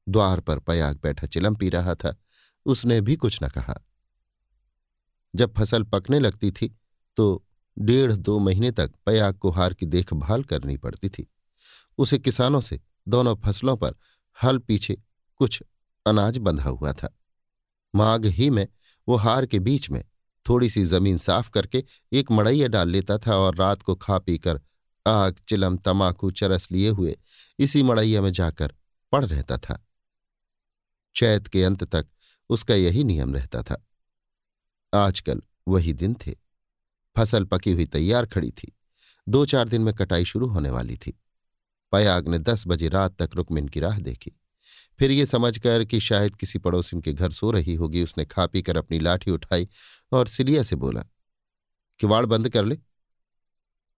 द्वार 0.09 0.41
पर 0.41 0.59
पयाग 0.59 1.01
बैठा 1.03 1.27
चिलम 1.27 1.55
पी 1.55 1.69
रहा 1.69 1.95
था। 1.95 2.17
उसने 2.67 3.01
भी 3.01 3.17
कुछ 3.17 3.39
न 3.43 3.49
कहा। 3.49 3.75
जब 5.35 5.55
फ़सल 5.55 5.83
पकने 5.83 6.19
लगती 6.19 6.51
थी 6.51 6.79
तो 7.17 7.47
डेढ़ 7.81 8.13
दो 8.13 8.39
महीने 8.39 8.71
तक 8.71 8.93
पयाग 9.07 9.35
को 9.35 9.51
हार 9.51 9.75
की 9.75 9.87
देखभाल 9.87 10.45
करनी 10.45 10.77
पड़ती 10.77 11.09
थी। 11.09 11.33
उसे 11.99 12.19
किसानों 12.19 12.61
से 12.61 12.81
दोनों 13.09 13.37
फ़सलों 13.37 13.77
पर 13.77 13.95
हल 14.43 14.59
पीछे 14.59 15.03
कुछ 15.37 15.63
अनाज 16.07 16.39
बंधा 16.39 16.69
हुआ 16.69 16.93
था। 16.93 17.19
माघ 17.95 18.27
ही 18.27 18.51
में 18.51 18.69
वो 19.09 19.17
हार 19.17 19.47
के 19.47 19.59
बीच 19.59 19.91
में 19.91 20.05
थोड़ी 20.49 20.71
सी 20.71 20.85
ज़मीन 20.85 21.19
साफ़ 21.19 21.51
करके 21.51 21.85
एक 22.13 22.31
मड़ैया 22.31 22.69
डाल 22.69 22.89
लेता 22.89 23.19
था 23.19 23.37
और 23.37 23.55
रात 23.55 23.83
को 23.83 23.95
खा 23.95 24.19
पीकर 24.19 24.61
आग, 25.07 25.37
चिलम, 25.49 25.77
तमाकू, 25.77 26.31
चरस 26.31 26.73
लिए 26.73 26.89
हुए 26.89 27.19
इसी 27.59 27.83
मड़ैया 27.83 28.23
में 28.23 28.33
जाकर 28.33 28.75
पड़ 29.13 29.25
रहता 29.25 29.59
था। 29.59 29.87
चैत 31.17 31.47
के 31.47 31.65
अंत 31.65 31.85
तक 31.85 32.07
उसका 32.49 32.75
यही 32.75 33.05
नियम 33.05 33.35
रहता 33.35 33.63
था। 33.63 33.87
आजकल 34.95 35.43
वही 35.69 35.93
दिन 35.93 36.15
थे। 36.15 36.50
फ़सल 37.17 37.45
पकी 37.45 37.73
हुई 37.73 37.87
तैयार 37.87 38.27
खड़ी 38.27 38.51
थी। 38.51 38.77
दो 39.29 39.47
चार 39.47 39.69
दिन 39.69 39.83
में 39.83 39.95
कटाई 39.95 40.25
शुरू 40.25 40.47
होने 40.47 40.71
वाली 40.71 40.97
थी। 40.97 41.21
पयाग 41.93 42.29
ने 42.29 42.39
दस 42.39 42.65
बजे 42.67 42.89
रात 42.89 43.23
तक 43.23 43.31
रुकमिन 43.35 43.69
की 43.69 43.81
राह 43.81 43.99
देखी। 43.99 44.33
फिर 44.99 45.11
ये 45.11 45.27
समझकर 45.27 45.85
कि 45.85 46.01
शायद 46.01 46.37
किसी 46.37 46.59
पड़ोसिन 46.59 47.01
के 47.01 47.13
घर 47.13 47.31
सो 47.31 47.51
रही 47.51 47.75
होगी, 47.75 48.03
उसने 48.03 48.25
खा 48.25 48.47
पी 48.47 48.63
कर 48.63 48.77
अपनी 48.77 48.99
लाठी 48.99 49.31
उठाई 49.31 49.69
और 50.13 50.29
सिलिया 50.29 50.63
से 50.63 50.77
बोला 50.77 51.05
किवाड़ 51.99 52.27
बंद 52.27 52.49
कर 52.49 52.65
ले। 52.65 52.79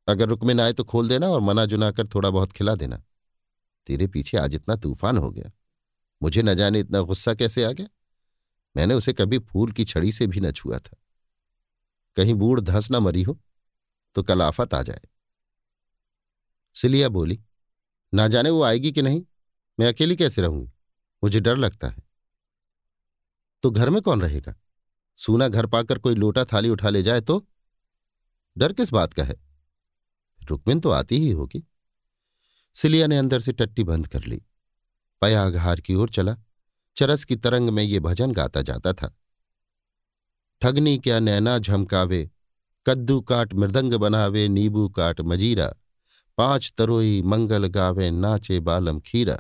अगर 0.09 0.29
रुकमिन 0.29 0.61
आए 0.61 0.73
तो 0.73 0.85
खोल 0.85 1.09
देना 1.09 1.29
और 1.29 1.41
मना 1.41 1.67
जुना 1.67 1.91
कर 1.91 2.07
थोड़ा 2.07 2.31
बहुत 2.31 2.53
खिला 2.53 2.75
देना। 2.75 3.05
तेरे 3.87 4.07
पीछे 4.07 4.37
आज 4.37 4.55
इतना 4.55 4.77
तूफ़ान 4.77 5.17
हो 5.17 5.31
गया। 5.31 5.53
मुझे 6.23 6.43
न 6.43 6.55
जाने 6.55 6.81
इतना 6.81 7.01
गुस्सा 7.01 7.35
कैसे 7.35 7.65
आ 7.65 7.73
गया? 7.73 7.87
मैंने 8.77 8.95
उसे 8.95 9.13
कभी 9.13 9.39
फूल 9.39 9.73
की 9.73 9.85
छड़ी 9.85 10.13
से 10.13 10.27
भी 10.27 10.41
न 10.41 10.53
छुआ 10.53 10.79
था। 10.79 11.02
कहीं 12.17 12.35
बूढ़ 12.35 12.61
धस 12.61 12.91
न 12.91 12.97
मरी 12.97 13.23
हो 13.23 13.41
तो 14.15 14.23
कल 14.23 14.43
आफत 14.43 14.75
आ 14.75 14.83
जाए। 14.83 15.01
सिलिया 16.75 17.09
बोली, 17.09 17.41
ना 18.15 18.29
जाने 18.29 18.51
वो 18.51 18.63
आएगी 18.63 18.93
कि 18.93 19.03
नहीं? 19.03 19.23
मैं 19.81 19.89
अकेली 19.89 20.17
कैसे 20.17 20.43
रहूँगी? 20.43 20.73
मुझे 21.25 21.41
डर 21.41 21.57
लगता 21.57 21.89
है। 21.89 22.03
तो 23.63 23.71
घर 23.71 23.91
में 23.91 24.03
कौन 24.03 24.21
रहेगा? 24.21 24.55
सूना 25.17 25.49
घर 25.49 25.67
पाकर 25.67 25.99
कोई 25.99 26.15
लोटा 26.15 26.45
थाली 26.45 26.69
उठा 26.69 26.89
ले 26.89 27.03
जाए 27.03 27.21
तो? 27.21 27.49
डर 28.59 28.73
किस 28.73 28.93
बात 28.93 29.13
का 29.13 29.25
है? 29.25 29.35
रुकमिन 30.43 30.81
तो 30.81 30.91
आती 30.91 31.19
ही 31.19 31.31
होगी। 31.31 31.65
सिलिया 32.75 33.07
ने 33.07 33.19
अंदर 33.19 33.41
से 33.41 33.53
टट्टी 33.53 33.85
बंद 33.85 34.07
कर 34.07 34.25
ली। 34.25 34.43
पयाग 35.21 35.57
हार 35.57 35.81
की 35.81 35.95
ओर 35.95 36.11
चला। 36.11 36.37
चरस 36.97 37.25
की 37.25 37.37
तरंग 37.37 37.71
में 37.71 37.83
ये 37.83 38.01
भजन 38.01 38.33
गाता 38.33 38.63
जाता 38.63 38.93
था। 38.93 39.22
ठगनी 40.63 40.99
क्या 40.99 41.21
नैना 41.21 41.59
झमकावे? 41.59 42.31
कद्दू 42.87 43.21
काट 43.21 43.55
मृदंग 43.55 43.95
बनावे, 43.95 44.49
नींबू 44.49 44.89
काट 44.89 45.21
मजीरा। 45.21 45.75
पाँच 46.39 46.75
तरोई 46.79 47.23
मंगल 47.23 47.67
गावे, 47.67 48.11
नाचे 48.11 48.61
बालम 48.61 49.01
खीरा। 49.01 49.39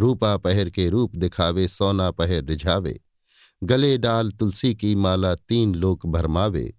रूपा 0.00 0.36
पहर 0.36 0.70
के 0.70 0.88
रूप 0.88 1.16
दिखावे, 1.16 1.68
सोना 1.68 2.10
पहर 2.10 2.44
रिझावे। 2.44 3.00
गले 3.64 3.98
डाल 3.98 4.30
तुलसी 4.30 4.74
की 4.74 4.94
माला, 4.94 5.34
तीन 5.34 5.74
लोक 5.74 6.06
भरमावे। 6.06 6.74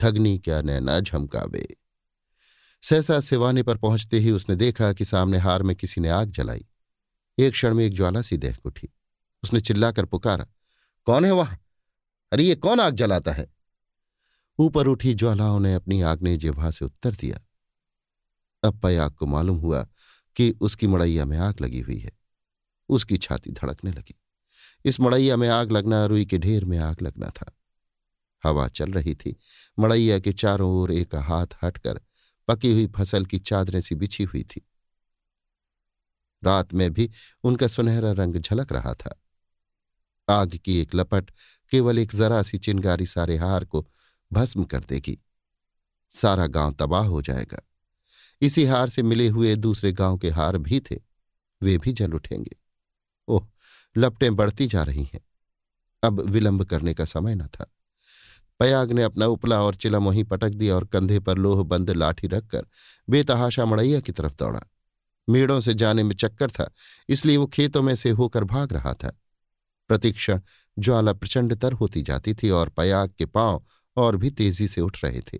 ठगनी 0.00 0.38
क्या 0.38 0.62
नैना 0.62 1.00
झमकावे? 1.00 1.66
सहसा 2.82 3.20
सिवाने 3.20 3.62
पर 3.62 3.76
पहुँचते 3.76 4.18
ही 4.18 4.30
उसने 4.30 4.56
देखा 4.56 4.92
कि 4.92 5.04
सामने 5.04 5.38
हार 5.38 5.62
में 5.62 5.76
किसी 5.76 6.00
ने 6.00 6.08
आग 6.08 6.30
जलाई। 6.30 6.64
एक 7.38 7.52
क्षण 7.52 7.74
में 7.74 7.84
एक 7.84 7.94
ज्वाला 7.94 8.22
सी 8.22 8.36
देख 8.36 8.58
उठी। 8.64 8.88
उसने 9.42 9.60
चिल्लाकर 9.60 10.04
पुकारा, 10.04 10.46
कौन 11.06 11.24
है 11.24 11.32
वहाँ? 11.32 11.58
अरे 12.32 12.44
ये 12.44 12.54
कौन 12.54 12.80
आग 12.80 12.94
जलाता 12.94 13.32
है? 13.32 13.54
ऊपर 14.58 14.86
उठी 14.86 15.14
ज्वालाओं 15.14 15.60
ने 15.60 15.74
अपनी 15.74 16.02
आग्नेय 16.02 16.36
जिह्वा 16.36 16.70
से 16.70 16.84
उत्तर 16.84 17.14
दिया। 17.14 17.40
अब 18.62 18.80
पयाग 18.80 19.12
को 19.12 19.26
मालूम 19.26 19.58
हुआ 19.58 19.88
कि 20.36 20.50
उसकी 20.60 20.86
मड़ैया 20.86 21.24
में 21.24 21.38
आग 21.38 21.60
लगी 21.60 21.80
हुई 21.80 21.98
है। 21.98 22.12
उसकी 22.88 23.16
छाती 23.16 23.50
धड़कने 23.50 23.90
लगी। 23.90 24.20
इस 24.84 25.00
मड़ैया 25.00 25.36
में 25.36 25.48
आग 25.48 25.72
लगना 25.72 26.06
रुई 26.06 26.24
के 26.24 26.38
ढेर 26.38 26.64
में 26.64 26.78
आग 26.78 27.02
लगना 27.02 27.30
था। 27.30 27.58
हवा 28.44 28.68
चल 28.68 28.92
रही 28.92 29.14
थी। 29.14 29.36
मड़ैया 29.78 30.18
के 30.18 30.32
चारों 30.32 30.72
ओर 30.72 30.92
एक 30.92 31.14
हाथ 31.14 31.46
हटकर 31.62 32.00
पकी 32.48 32.72
हुई 32.72 32.86
फ़सल 32.86 33.26
की 33.26 33.38
चादरें 33.38 33.80
सी 33.80 33.94
बिछी 33.94 34.24
हुई 34.24 34.42
थी। 34.42 34.68
रात 36.44 36.74
में 36.74 36.92
भी 36.92 37.10
उनका 37.44 37.68
सुनहरा 37.68 38.12
रंग 38.12 38.36
झलक 38.36 38.72
रहा 38.72 38.94
था। 38.94 39.22
आग 40.30 40.56
की 40.64 40.80
एक 40.80 40.94
लपट 40.94 41.30
केवल 41.70 41.98
एक 41.98 42.12
जरा 42.12 42.42
सी 42.42 42.58
चिंगारी 42.58 43.06
सारे 43.06 43.36
हार 43.36 43.64
को 43.64 43.88
भस्म 44.32 44.64
कर 44.64 44.80
देगी। 44.80 45.18
सारा 46.10 46.46
गाँव 46.46 46.72
तबाह 46.72 47.06
हो 47.06 47.22
जाएगा। 47.22 47.62
इसी 48.40 48.64
हार 48.64 48.88
से 48.88 49.02
मिले 49.02 49.28
हुए 49.28 49.56
दूसरे 49.56 49.92
गाँव 49.92 50.18
के 50.18 50.30
हार 50.30 50.58
भी 50.58 50.80
थे। 50.80 50.96
वे 51.62 51.78
भी 51.78 51.92
जल 51.92 52.12
उठेंगे। 52.12 52.56
ओह, 53.28 53.46
लपटें 53.96 54.36
बढ़ती 54.36 54.66
जा 54.66 54.82
रही 54.82 55.04
हैं। 55.04 55.20
अब 56.02 56.20
विलंब 56.20 56.64
करने 56.64 56.94
का 56.94 57.04
समय 57.04 57.34
न 57.34 57.46
था। 57.46 57.74
पयाग 58.60 58.92
ने 58.92 59.02
अपना 59.02 59.26
उपला 59.26 59.62
और 59.62 59.74
चिलम 59.74 60.04
वहीं 60.04 60.24
पटक 60.24 60.48
दिया 60.48 60.74
और 60.74 60.84
कंधे 60.84 61.20
पर 61.20 61.38
लोह 61.38 61.62
बंद 61.62 61.90
लाठी 61.90 62.26
रखकर 62.26 62.66
बेतहाशा 63.10 63.64
मड़ैया 63.64 64.00
की 64.00 64.12
तरफ़ 64.12 64.32
दौड़ा। 64.32 64.60
मेड़ों 65.28 65.60
से 65.60 65.74
जाने 65.74 66.02
में 66.02 66.14
चक्कर 66.14 66.50
था, 66.50 66.72
इसलिए 67.08 67.36
वो 67.36 67.46
खेतों 67.46 67.82
में 67.82 67.94
से 67.96 68.10
होकर 68.10 68.44
भाग 68.44 68.72
रहा 68.72 68.94
था। 68.94 69.12
प्रतिक्षण 69.88 70.40
ज्वाला 70.78 71.12
प्रचंडतर 71.12 71.72
होती 71.72 72.02
जाती 72.02 72.34
थी 72.34 72.50
और 72.50 72.68
पयाग 72.68 73.10
के 73.18 73.26
पाँव 73.26 73.64
और 73.96 74.16
भी 74.16 74.30
तेज़ी 74.30 74.68
से 74.68 74.80
उठ 74.80 75.04
रहे 75.04 75.20
थे। 75.20 75.38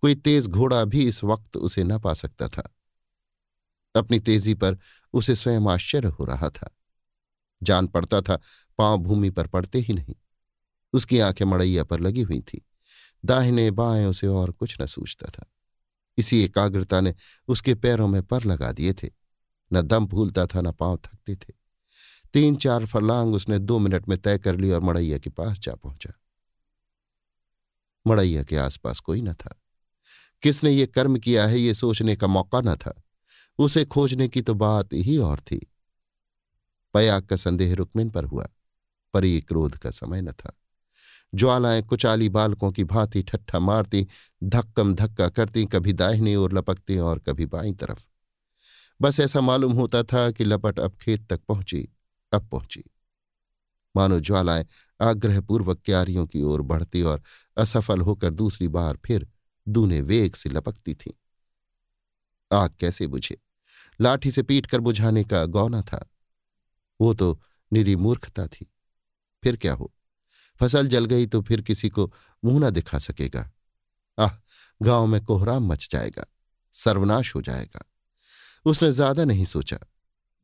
कोई 0.00 0.14
तेज 0.14 0.46
घोड़ा 0.46 0.84
भी 0.84 1.08
इस 1.08 1.24
वक्त 1.24 1.56
उसे 1.56 1.84
न 1.84 1.98
पा 1.98 2.14
सकता 2.14 2.48
था। 2.48 2.74
अपनी 3.96 4.20
तेज़ी 4.20 4.54
पर 4.54 4.78
उसे 5.12 5.36
स्वयं 5.36 5.60
आश्चर्य 5.60 6.08
हो 6.08 6.24
रहा 6.24 6.48
था। 6.50 6.76
जान 7.62 7.86
पड़ता 7.86 8.20
था, 8.20 8.40
पाँव 8.78 8.98
भूमि 8.98 9.30
पर 9.30 9.46
पड़ते 9.46 9.78
ही 9.78 9.94
नहीं। 9.94 10.14
उसकी 10.92 11.18
आँखें 11.18 11.44
मड़ैया 11.44 11.84
पर 11.84 12.00
लगी 12.00 12.22
हुई 12.22 12.40
थी। 12.40 12.66
दाहिने 13.24 13.70
बाएँ 13.70 14.06
उसे 14.06 14.26
और 14.26 14.50
कुछ 14.50 14.80
न 14.80 14.86
सूझता 14.86 15.26
था। 15.26 15.46
इसी 16.18 16.44
एकाग्रता 16.44 17.00
ने 17.00 17.14
उसके 17.48 17.74
पैरों 17.74 18.08
में 18.08 18.22
पर 18.22 18.44
लगा 18.44 18.72
दिए 18.72 18.92
थे। 18.92 19.10
न 19.72 19.82
दम 19.82 20.06
भूलता 20.06 20.46
था, 20.46 20.60
न 20.60 20.72
पाँव 20.72 20.96
थकते 20.96 21.36
थे। 21.36 21.57
तीन 22.32 22.56
चार 22.56 22.86
फरलांग 22.86 23.34
उसने 23.34 23.58
दो 23.58 23.78
मिनट 23.78 24.08
में 24.08 24.18
तय 24.18 24.38
कर 24.38 24.56
ली 24.56 24.70
और 24.70 24.80
मड़ैया 24.80 25.18
के 25.18 25.30
पास 25.30 25.58
जा 25.58 25.74
पहुँचा। 25.74 26.12
मड़ैया 28.06 28.42
के 28.42 28.56
आसपास 28.56 29.00
कोई 29.00 29.20
न 29.20 29.32
था। 29.32 29.62
किसने 30.42 30.70
ये 30.70 30.86
कर्म 30.86 31.18
किया 31.18 31.46
है 31.46 31.60
ये 31.60 31.74
सोचने 31.74 32.16
का 32.16 32.26
मौका 32.26 32.60
न 32.60 32.74
था। 32.74 33.02
उसे 33.58 33.84
खोजने 33.84 34.28
की 34.28 34.42
तो 34.42 34.54
बात 34.54 34.88
ही 34.92 35.18
और 35.18 35.40
थी। 35.40 35.72
पयाग 36.94 37.22
का 37.22 37.36
संदेह 37.36 37.74
रुक्मिन 37.74 38.10
पर 38.10 38.24
हुआ, 38.24 38.48
पर 39.14 39.24
ये 39.24 39.40
क्रोध 39.40 39.78
का 39.78 39.90
समय 39.90 40.20
न 40.20 40.32
था। 40.32 40.58
ज्वालाएँ 41.34 41.82
कुचाली 41.82 42.28
बालकों 42.28 42.72
की 42.72 42.84
भांति 42.84 43.22
ठट्ठा 43.22 43.58
मारती, 43.58 44.06
धक्कम 44.44 44.94
धक्का 44.94 45.28
करती, 45.28 45.66
कभी 45.66 45.92
दाहिनी 45.92 46.34
ओर 46.34 46.52
लपकती 46.52 46.98
और 46.98 47.18
कभी 47.18 47.46
बाई 47.46 47.72
तरफ़। 47.72 48.06
बस 49.00 49.20
ऐसा 49.20 49.40
मालूम 49.40 49.72
होता 49.72 50.02
था 50.02 50.30
कि 50.30 50.44
लपट 50.44 50.78
अब 50.78 50.92
खेत 50.92 51.26
तक 51.26 51.40
पहुँची। 51.48 51.88
अब 52.32 52.48
पहुँची। 52.48 52.84
मानो 53.96 54.20
ज्वालाएँ 54.20 54.66
आग्रहपूर्वक 55.00 55.80
क्यारियों 55.84 56.26
की 56.26 56.42
ओर 56.42 56.62
बढ़ती 56.62 57.02
और 57.02 57.22
असफल 57.56 58.00
होकर 58.00 58.30
दूसरी 58.30 58.68
बार 58.68 58.98
फिर 59.06 59.28
दूने 59.68 60.00
वेग 60.00 60.34
से 60.34 60.50
लपकती 60.50 60.94
थी। 60.94 61.18
आग 62.52 62.70
कैसे 62.80 63.06
बुझे? 63.06 63.38
लाठी 64.00 64.30
से 64.30 64.42
पीट 64.42 64.66
कर 64.66 64.80
बुझाने 64.80 65.24
का 65.24 65.44
गौना 65.46 65.82
था। 65.82 66.10
वो 67.00 67.14
तो 67.14 67.40
निरी 67.72 67.96
मूर्खता 67.96 68.46
थी। 68.46 68.72
फिर 69.42 69.56
क्या 69.56 69.72
हो? 69.74 69.92
फ़सल 70.60 70.88
जल 70.88 71.04
गई 71.04 71.26
तो 71.26 71.42
फिर 71.42 71.62
किसी 71.62 71.88
को 71.88 72.12
मुँह 72.44 72.60
ना 72.60 72.70
दिखा 72.70 72.98
सकेगा। 72.98 73.52
आह, 74.18 74.30
गाँव 74.82 75.06
में 75.06 75.24
कोहराम 75.24 75.72
मच 75.72 75.88
जाएगा, 75.92 76.24
सर्वनाश 76.74 77.34
हो 77.34 77.42
जाएगा। 77.42 77.84
उसने 78.66 78.92
ज़्यादा 78.92 79.24
नहीं 79.24 79.44
सोचा। 79.44 79.78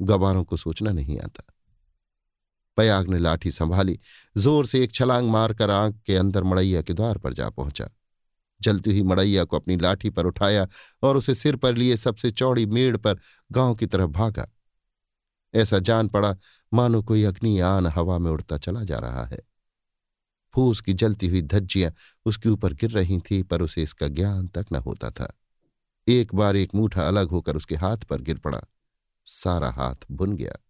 गवारों 0.03 0.45
को 0.45 0.57
सोचना 0.57 0.93
नहीं 0.93 1.21
आता। 1.21 1.54
पयाग 2.77 3.09
ने 3.09 3.19
लाठी 3.19 3.51
संभाली। 3.51 3.99
ज़ोर 4.37 4.67
से 4.67 4.85
एक 4.85 4.93
छलांग 4.93 5.31
मारकर 5.31 5.71
आँख 5.71 5.97
के 6.07 6.17
अंदर 6.17 6.43
मड़ैया 6.43 6.83
के 6.83 6.93
द्वार 6.93 7.19
पर 7.19 7.33
जा 7.33 7.51
पहुँचा। 7.51 7.91
जलती 8.63 8.91
हुई 8.91 9.03
मड़ैया 9.03 9.45
को 9.45 9.57
अपनी 9.57 9.77
लाठी 9.77 10.11
पर 10.11 10.27
उठाया 10.27 10.67
और 11.03 11.17
उसे 11.17 11.35
सिर 11.35 11.57
पर 11.57 11.77
लिए 11.77 11.97
सबसे 11.97 12.31
चौड़ी 12.31 12.67
मेड़ 12.67 12.97
पर 12.97 13.19
गाँव 13.53 13.75
की 13.75 13.87
तरफ़ 13.87 14.11
भागा। 14.11 14.49
ऐसा 15.55 15.79
जान 15.79 16.09
पड़ा, 16.09 16.37
मानो 16.75 17.03
कोई 17.03 17.25
अग्नि 17.25 17.61
आन 17.61 17.87
हवा 17.87 18.19
में 18.19 18.31
उड़ता 18.31 18.59
चला 18.59 18.85
जा 18.85 18.99
रहा 18.99 19.25
है। 19.25 19.39
फूस 20.55 20.81
की 20.81 20.93
जलती 20.93 21.29
हुई 21.29 21.43
धज्जियाँ 21.43 21.93
उसके 22.27 22.49
ऊपर 22.49 22.73
गिर 22.73 22.91
रही 22.91 23.21
थी, 23.21 23.43
पर 23.43 23.63
उसे 23.63 23.83
इसका 23.83 24.09
ज्ञान 24.09 24.49
तक 24.49 24.67
न 24.73 24.77
होता 24.77 25.11
था। 25.11 25.33
एक 26.09 26.35
बार 26.35 26.57
एक 26.57 26.75
मूठा 26.75 27.09
अलग 27.09 27.29
होकर 27.29 27.57
उसके 27.57 27.75
हाथ 27.75 27.97
पर 27.97 28.21
गिर 28.21 28.39
पड़ा। 28.39 28.61
सारा 29.25 29.71
हाथ 29.71 30.07
बुन 30.11 30.37
गया। 30.37 30.64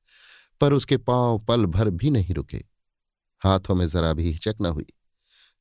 पर 0.60 0.72
उसके 0.72 0.96
पाँव 0.96 1.38
पल 1.38 1.66
भर 1.66 1.90
भी 1.90 2.10
नहीं 2.10 2.34
रुके। 2.34 2.64
हाथों 3.40 3.74
में 3.74 3.86
जरा 3.86 4.12
भी 4.12 4.30
हिचक 4.30 4.56
न 4.60 4.66
हुई। 4.66 4.86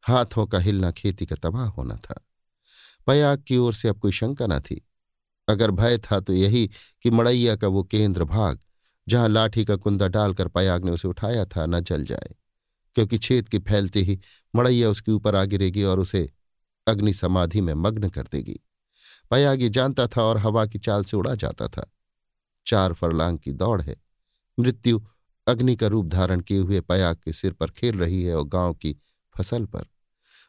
हाथों 0.01 0.47
का 0.47 0.59
हिलना 0.59 0.91
खेती 0.91 1.25
का 1.25 1.35
तबाह 1.35 1.67
होना 1.67 1.95
था। 1.95 2.27
पयाग 3.07 3.43
की 3.47 3.57
ओर 3.57 3.73
से 3.73 3.87
अब 3.87 3.99
कोई 3.99 4.11
शंका 4.11 4.47
न 4.47 4.59
थी। 4.59 4.89
अगर 5.49 5.71
भय 5.71 5.97
था 5.97 6.19
तो 6.19 6.33
यही 6.33 6.71
कि 7.01 7.11
मड़ैया 7.11 7.55
का 7.55 7.67
वो 7.67 7.83
केंद्र 7.83 8.23
भाग, 8.23 8.59
जहाँ 9.07 9.29
लाठी 9.29 9.65
का 9.65 9.75
कुंदा 9.75 10.07
डालकर 10.07 10.47
पयाग 10.47 10.85
ने 10.85 10.91
उसे 10.91 11.07
उठाया 11.07 11.45
था, 11.45 11.65
न 11.65 11.79
जल 11.79 12.05
जाए। 12.05 12.35
क्योंकि 12.95 13.17
छेद 13.17 13.49
के 13.49 13.59
फैलते 13.59 13.99
ही 13.99 14.19
मड़ैया 14.55 14.89
उसके 14.89 15.11
ऊपर 15.11 15.35
आ 15.35 15.43
गिरेगी 15.43 15.83
और 15.83 15.99
उसे 15.99 16.31
अग्नि 16.87 17.13
समाधि 17.13 17.61
में 17.61 17.73
मग्न 17.73 18.09
कर 18.09 18.23
देगी। 18.31 18.59
पयाग 19.31 19.61
ये 19.61 19.69
जानता 19.69 20.07
था 20.07 20.23
और 20.23 20.37
हवा 20.37 20.65
की 20.65 20.79
चाल 20.79 21.03
से 21.03 21.17
उड़ा 21.17 21.35
जाता 21.35 21.67
था। 21.67 21.91
चार 22.65 22.93
फरलांग 22.93 23.39
की 23.39 23.51
दौड़ 23.51 23.81
है। 23.81 23.95
मृत्यु 24.59 25.01
अग्नि 25.47 25.75
का 25.75 25.87
रूप 25.87 26.05
धारण 26.05 26.39
किए 26.39 26.57
हुए 26.57 26.81
पयाग 26.81 27.15
के 27.15 27.33
सिर 27.33 27.53
पर 27.53 27.69
खेल 27.69 27.97
रही 27.97 28.23
है 28.23 28.35
और 28.35 28.47
गाँव 28.47 28.73
की 28.73 28.97
फ़सल 29.37 29.65
पर। 29.65 29.85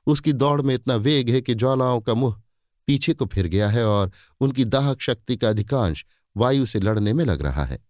उसकी 0.06 0.32
दौड़ 0.32 0.62
में 0.62 0.74
इतना 0.74 0.96
वेग 0.96 1.30
है 1.30 1.40
कि 1.40 1.54
ज्वालाओं 1.54 2.00
का 2.00 2.14
मुँह 2.14 2.42
पीछे 2.86 3.14
को 3.14 3.26
फिर 3.26 3.46
गया 3.46 3.70
है 3.70 3.86
और 3.86 4.12
उनकी 4.40 4.64
दाहक 4.64 5.00
शक्ति 5.00 5.36
का 5.36 5.48
अधिकांश 5.48 6.04
वायु 6.36 6.66
से 6.66 6.80
लड़ने 6.80 7.12
में 7.12 7.24
लग 7.24 7.42
रहा 7.42 7.64
है। 7.64 7.84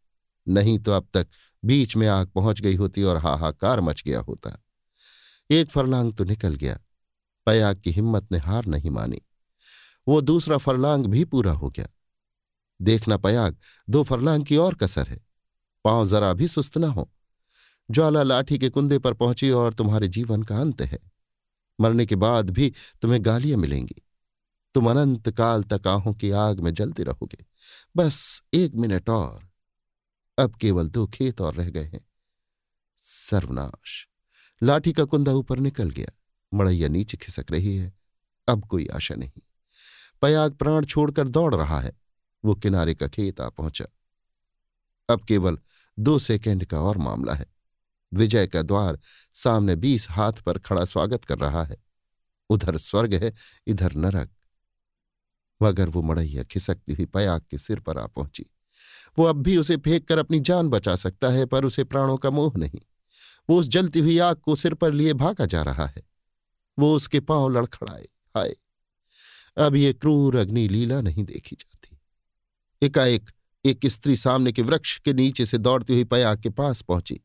नहीं 0.48 0.78
तो 0.78 0.92
अब 0.92 1.08
तक 1.14 1.26
बीच 1.64 1.96
में 1.96 2.08
आग 2.08 2.26
पहुँच 2.26 2.60
गई 2.60 2.74
होती 2.74 3.02
और 3.02 3.16
हाहाकार 3.16 3.80
मच 3.80 4.02
गया 4.06 4.20
होता। 4.20 4.64
एक 5.50 5.70
फरलांग 5.70 6.12
तो 6.12 6.24
निकल 6.24 6.54
गया। 6.54 6.80
पयाग 7.46 7.80
की 7.80 7.90
हिम्मत 7.90 8.32
ने 8.32 8.38
हार 8.38 8.66
नहीं 8.66 8.90
मानी। 8.90 9.20
वो 10.08 10.20
दूसरा 10.20 10.56
फरलांग 10.56 11.06
भी 11.06 11.24
पूरा 11.24 11.52
हो 11.52 11.70
गया। 11.70 11.86
देखना 12.82 13.16
पयाग, 13.16 13.56
दो 13.90 14.02
फरलांग 14.02 14.44
की 14.44 14.56
और 14.56 14.74
कसर 14.74 15.06
है। 15.06 15.33
पाँव 15.84 16.06
जरा 16.06 16.32
भी 16.32 16.48
सुस्त 16.48 16.78
ना 16.78 16.86
हो। 16.86 17.10
ज्वाला 17.90 18.22
लाठी 18.22 18.58
के 18.58 18.70
कुंदे 18.70 18.98
पर 18.98 19.14
पहुँची 19.14 19.50
और 19.50 19.74
तुम्हारे 19.74 20.08
जीवन 20.08 20.42
का 20.42 20.60
अंत 20.60 20.82
है। 20.82 20.98
मरने 21.80 22.06
के 22.06 22.16
बाद 22.16 22.50
भी 22.50 22.74
तुम्हें 23.02 23.24
गालियाँ 23.24 23.58
मिलेंगी। 23.58 24.02
तुम 24.74 24.90
अनंत 24.90 25.30
काल 25.30 25.62
तक 25.62 25.86
आहों 25.86 26.14
की 26.14 26.30
आग 26.30 26.60
में 26.60 26.74
जलते 26.74 27.02
रहोगे। 27.02 27.46
बस 27.96 28.42
एक 28.54 28.74
मिनट 28.74 29.10
और। 29.10 29.48
अब 30.38 30.54
केवल 30.54 30.88
दो 30.88 31.06
खेत 31.06 31.40
और 31.40 31.54
रह 31.54 31.70
गए 31.70 31.84
हैं। 31.84 32.08
सर्वनाश। 32.98 34.08
लाठी 34.62 34.92
का 34.92 35.04
कुंदा 35.04 35.32
ऊपर 35.32 35.58
निकल 35.58 35.90
गया। 35.90 36.18
मड़ैया 36.54 36.88
नीचे 36.88 37.16
खिसक 37.16 37.46
रही 37.50 37.76
है। 37.76 37.92
अब 38.48 38.64
कोई 38.64 38.86
आशा 38.86 39.14
नहीं। 39.14 39.42
पयाग 40.22 40.54
प्राण 40.54 40.84
छोड़कर 40.84 41.28
दौड़ 41.28 41.54
रहा 41.54 41.80
है। 41.80 41.92
वो 42.44 42.54
किनारे 42.54 42.94
का 42.94 43.08
खेत 43.08 43.40
आ 43.40 43.48
पहुँचा। 43.48 43.84
अब 45.08 45.24
केवल 45.24 45.58
दो 45.98 46.18
सेकेंड 46.18 46.64
का 46.64 46.80
और 46.80 46.98
मामला 46.98 47.34
है। 47.34 47.46
विजय 48.12 48.46
का 48.46 48.62
द्वार 48.62 48.98
सामने 49.34 49.76
बीस 49.76 50.10
हाथ 50.10 50.32
पर 50.32 50.58
खड़ा 50.58 50.84
स्वागत 50.84 51.24
कर 51.24 51.38
रहा 51.38 51.64
है। 51.64 51.76
उधर 52.50 52.78
स्वर्ग 52.78 53.14
है, 53.14 53.32
इधर 53.66 53.92
नरक। 53.92 54.30
मगर 55.62 55.88
वो 55.88 56.02
मड़ैया 56.02 56.44
खिसकती 56.44 56.92
हुई 56.92 57.06
पयाग 57.06 57.42
के 57.50 57.58
सिर 57.58 57.80
पर 57.80 57.98
आ 57.98 58.06
पहुँची। 58.06 58.46
वो 59.18 59.24
अब 59.24 59.36
भी 59.36 59.56
उसे 59.56 59.76
फेंक 59.76 60.08
कर 60.08 60.18
अपनी 60.18 60.40
जान 60.40 60.68
बचा 60.68 60.96
सकता 60.96 61.28
है, 61.28 61.46
पर 61.46 61.64
उसे 61.64 61.84
प्राणों 61.84 62.16
का 62.16 62.30
मोह 62.30 62.52
नहीं। 62.56 62.80
वो 63.50 63.58
उस 63.58 63.68
जलती 63.68 63.98
हुई 63.98 64.18
आग 64.18 64.36
को 64.36 64.56
सिर 64.56 64.74
पर 64.74 64.92
लिए 64.92 65.12
भागा 65.12 65.46
जा 65.46 65.62
रहा 65.62 65.86
है। 65.86 66.02
वो 66.78 66.94
उसके 66.94 67.20
पाँव 67.20 67.48
लड़खड़ाए, 67.48 68.08
हाय। 68.36 68.56
अब 69.56 69.74
ये 69.74 69.92
क्रूर 69.92 70.36
अग्नि 70.36 70.68
लीला 70.68 71.00
नहीं 71.00 71.24
देखी 71.24 71.56
जाती। 71.56 71.98
एकाएक 72.82 73.30
एक 73.66 73.86
स्त्री 73.86 74.16
सामने 74.16 74.52
के 74.52 74.62
वृक्ष 74.62 74.98
के 74.98 75.12
नीचे 75.12 75.46
से 75.46 75.58
दौड़ती 75.58 75.92
हुई 75.92 76.04
पयाग 76.04 76.42
के 76.42 76.50
पास 76.50 76.82
पहुँची। 76.82 77.20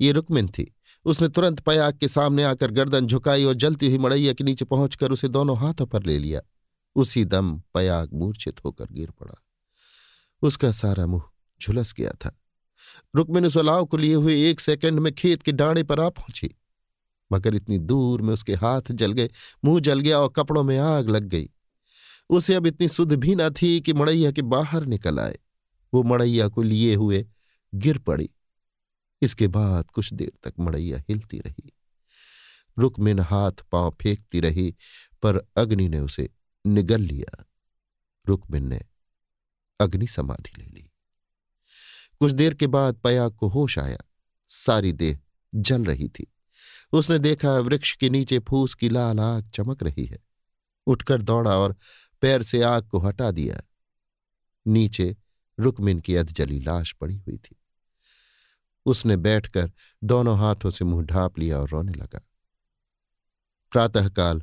ये 0.00 0.12
रुकमिन 0.12 0.48
थी। 0.48 0.74
उसने 1.04 1.28
तुरंत 1.28 1.60
पयाग 1.60 1.98
के 1.98 2.08
सामने 2.08 2.44
आकर 2.44 2.70
गर्दन 2.70 3.06
झुकाई 3.06 3.44
और 3.44 3.54
जलती 3.54 3.86
हुई 3.86 3.98
मड़ैया 3.98 4.32
के 4.32 4.44
नीचे 4.44 4.64
पहुंचकर 4.64 5.12
उसे 5.12 5.28
दोनों 5.28 5.58
हाथों 5.58 5.86
पर 5.86 6.02
ले 6.02 6.18
लिया। 6.18 6.40
उसी 6.96 7.24
दम 7.24 7.62
पयाग 7.74 8.10
मूर्छित 8.14 8.64
होकर 8.64 8.86
गिर 8.92 9.10
पड़ा। 9.10 9.44
उसका 10.42 10.72
सारा 10.72 11.06
मुँह 11.06 11.22
झुलस 11.62 11.94
गया 11.94 12.10
था। 12.10 12.40
रुक्मिन 13.16 13.46
उस 13.46 13.58
अलाव 13.58 13.84
को 13.84 13.96
लिए 13.96 14.14
हुए 14.14 14.50
एक 14.50 14.60
सेकंड 14.60 15.00
में 15.00 15.14
खेत 15.14 15.42
के 15.42 15.52
डाणे 15.52 15.82
पर 15.82 16.00
आ 16.00 16.08
पहुँची। 16.08 16.54
मगर 17.32 17.54
इतनी 17.54 17.78
दूर 17.78 18.22
में 18.22 18.34
उसके 18.34 18.54
हाथ 18.54 18.82
जल 18.90 19.12
गए, 19.12 19.30
मुँह 19.64 19.80
जल 19.80 20.00
गया 20.00 20.18
और 20.18 20.28
कपड़ों 20.28 20.62
में 20.62 20.78
आग 20.78 21.08
लग 21.08 21.24
गई। 21.24 21.50
उसे 22.30 22.54
अब 22.54 22.66
इतनी 22.66 22.88
सुध 22.88 23.12
भी 23.12 23.34
न 23.34 23.50
थी 23.50 23.80
कि 23.80 23.92
मड़ैया 23.92 24.32
के 24.32 24.42
बाहर 24.42 24.86
निकल 24.86 25.20
आए। 25.20 25.38
वो 25.94 26.02
मड़ैया 26.02 26.48
को 26.48 26.62
लिए 26.62 26.94
हुए 26.94 27.26
गिर 27.74 27.98
पड़ी। 27.98 28.30
इसके 29.22 29.48
बाद 29.48 29.90
कुछ 29.90 30.14
देर 30.14 30.32
तक 30.42 30.54
मड़ैया 30.60 30.98
हिलती 31.08 31.38
रही। 31.38 31.72
रुकमिन 32.78 33.20
हाथ 33.20 33.52
पाँव 33.52 33.96
फेंकती 34.00 34.40
रही, 34.40 34.76
पर 35.22 35.36
अग्नि 35.56 35.88
ने 35.88 36.00
उसे 36.00 36.30
निगल 36.66 37.00
लिया। 37.00 37.44
रुकमिन 38.28 38.68
ने 38.68 38.80
अग्नि 39.80 40.06
समाधि 40.06 40.62
ले 40.62 40.64
ली। 40.64 40.90
कुछ 42.20 42.32
देर 42.32 42.54
के 42.54 42.66
बाद 42.66 42.94
पयाग 42.94 43.32
को 43.32 43.48
होश 43.48 43.78
आया। 43.78 43.98
सारी 44.48 44.92
देह 44.92 45.18
जल 45.54 45.84
रही 45.84 46.08
थी। 46.08 46.32
उसने 46.92 47.18
देखा 47.18 47.58
वृक्ष 47.58 47.96
के 47.96 48.10
नीचे 48.10 48.38
फूस 48.38 48.74
की 48.74 48.88
लाल 48.88 49.20
आग 49.20 49.50
चमक 49.50 49.82
रही 49.82 50.04
है। 50.04 50.18
उठकर 50.86 51.22
दौड़ा 51.22 51.58
और 51.58 51.76
पैर 52.20 52.42
से 52.42 52.62
आग 52.62 52.88
को 52.88 52.98
हटा 52.98 53.30
दिया। 53.30 53.62
नीचे 54.66 55.16
रुकमिन 55.60 56.00
की 56.00 56.16
अधजली 56.16 56.60
लाश 56.60 56.92
पड़ी 56.92 57.16
हुई 57.16 57.36
थी। 57.36 57.56
उसने 58.86 59.16
बैठकर 59.16 59.72
दोनों 60.04 60.38
हाथों 60.38 60.70
से 60.70 60.84
मुँह 60.84 61.04
ढांप 61.04 61.38
लिया 61.38 61.58
और 61.58 61.68
रोने 61.68 61.92
लगा। 61.92 62.20
प्रातःकाल 63.70 64.42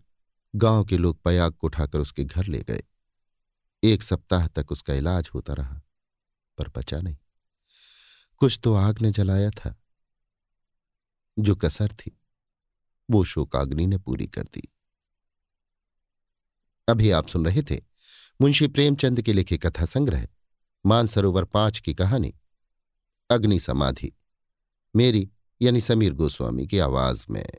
गाँव 0.55 0.85
के 0.85 0.97
लोग 0.97 1.21
पयाग 1.21 1.53
को 1.53 1.67
उठाकर 1.67 1.99
उसके 1.99 2.23
घर 2.23 2.45
ले 2.45 2.59
गए। 2.59 2.83
एक 3.83 4.03
सप्ताह 4.03 4.47
तक 4.47 4.71
उसका 4.71 4.93
इलाज 4.93 5.29
होता 5.33 5.53
रहा, 5.53 5.81
पर 6.57 6.67
बचा 6.67 7.01
नहीं। 7.01 7.17
कुछ 8.37 8.59
तो 8.63 8.73
आग 8.73 9.01
ने 9.01 9.11
जलाया 9.11 9.49
था। 9.49 9.83
जो 11.39 11.55
कसर 11.55 11.87
थी, 11.87 12.21
वो 13.11 13.23
शोकाग्नि 13.23 13.87
ने 13.87 13.97
पूरी 13.97 14.27
कर 14.27 14.43
दी। 14.43 14.73
अभी 16.87 17.11
आप 17.11 17.27
सुन 17.27 17.45
रहे 17.45 17.61
थे 17.61 17.81
मुंशी 18.41 18.67
प्रेमचंद 18.67 19.21
के 19.21 19.33
लिखे 19.33 19.57
कथा 19.57 19.85
संग्रह। 19.85 20.27
मानसरोवर 20.85 21.43
पाँच 21.43 21.79
की 21.79 21.93
कहानी। 21.93 22.33
अग्नि 23.29 23.59
समाधि 23.59 24.13
मेरी 24.95 25.31
यानी 25.61 25.81
समीर 25.81 26.13
गोस्वामी 26.13 26.67
की 26.67 26.79
आवाज़ 26.79 27.25
में। 27.29 27.49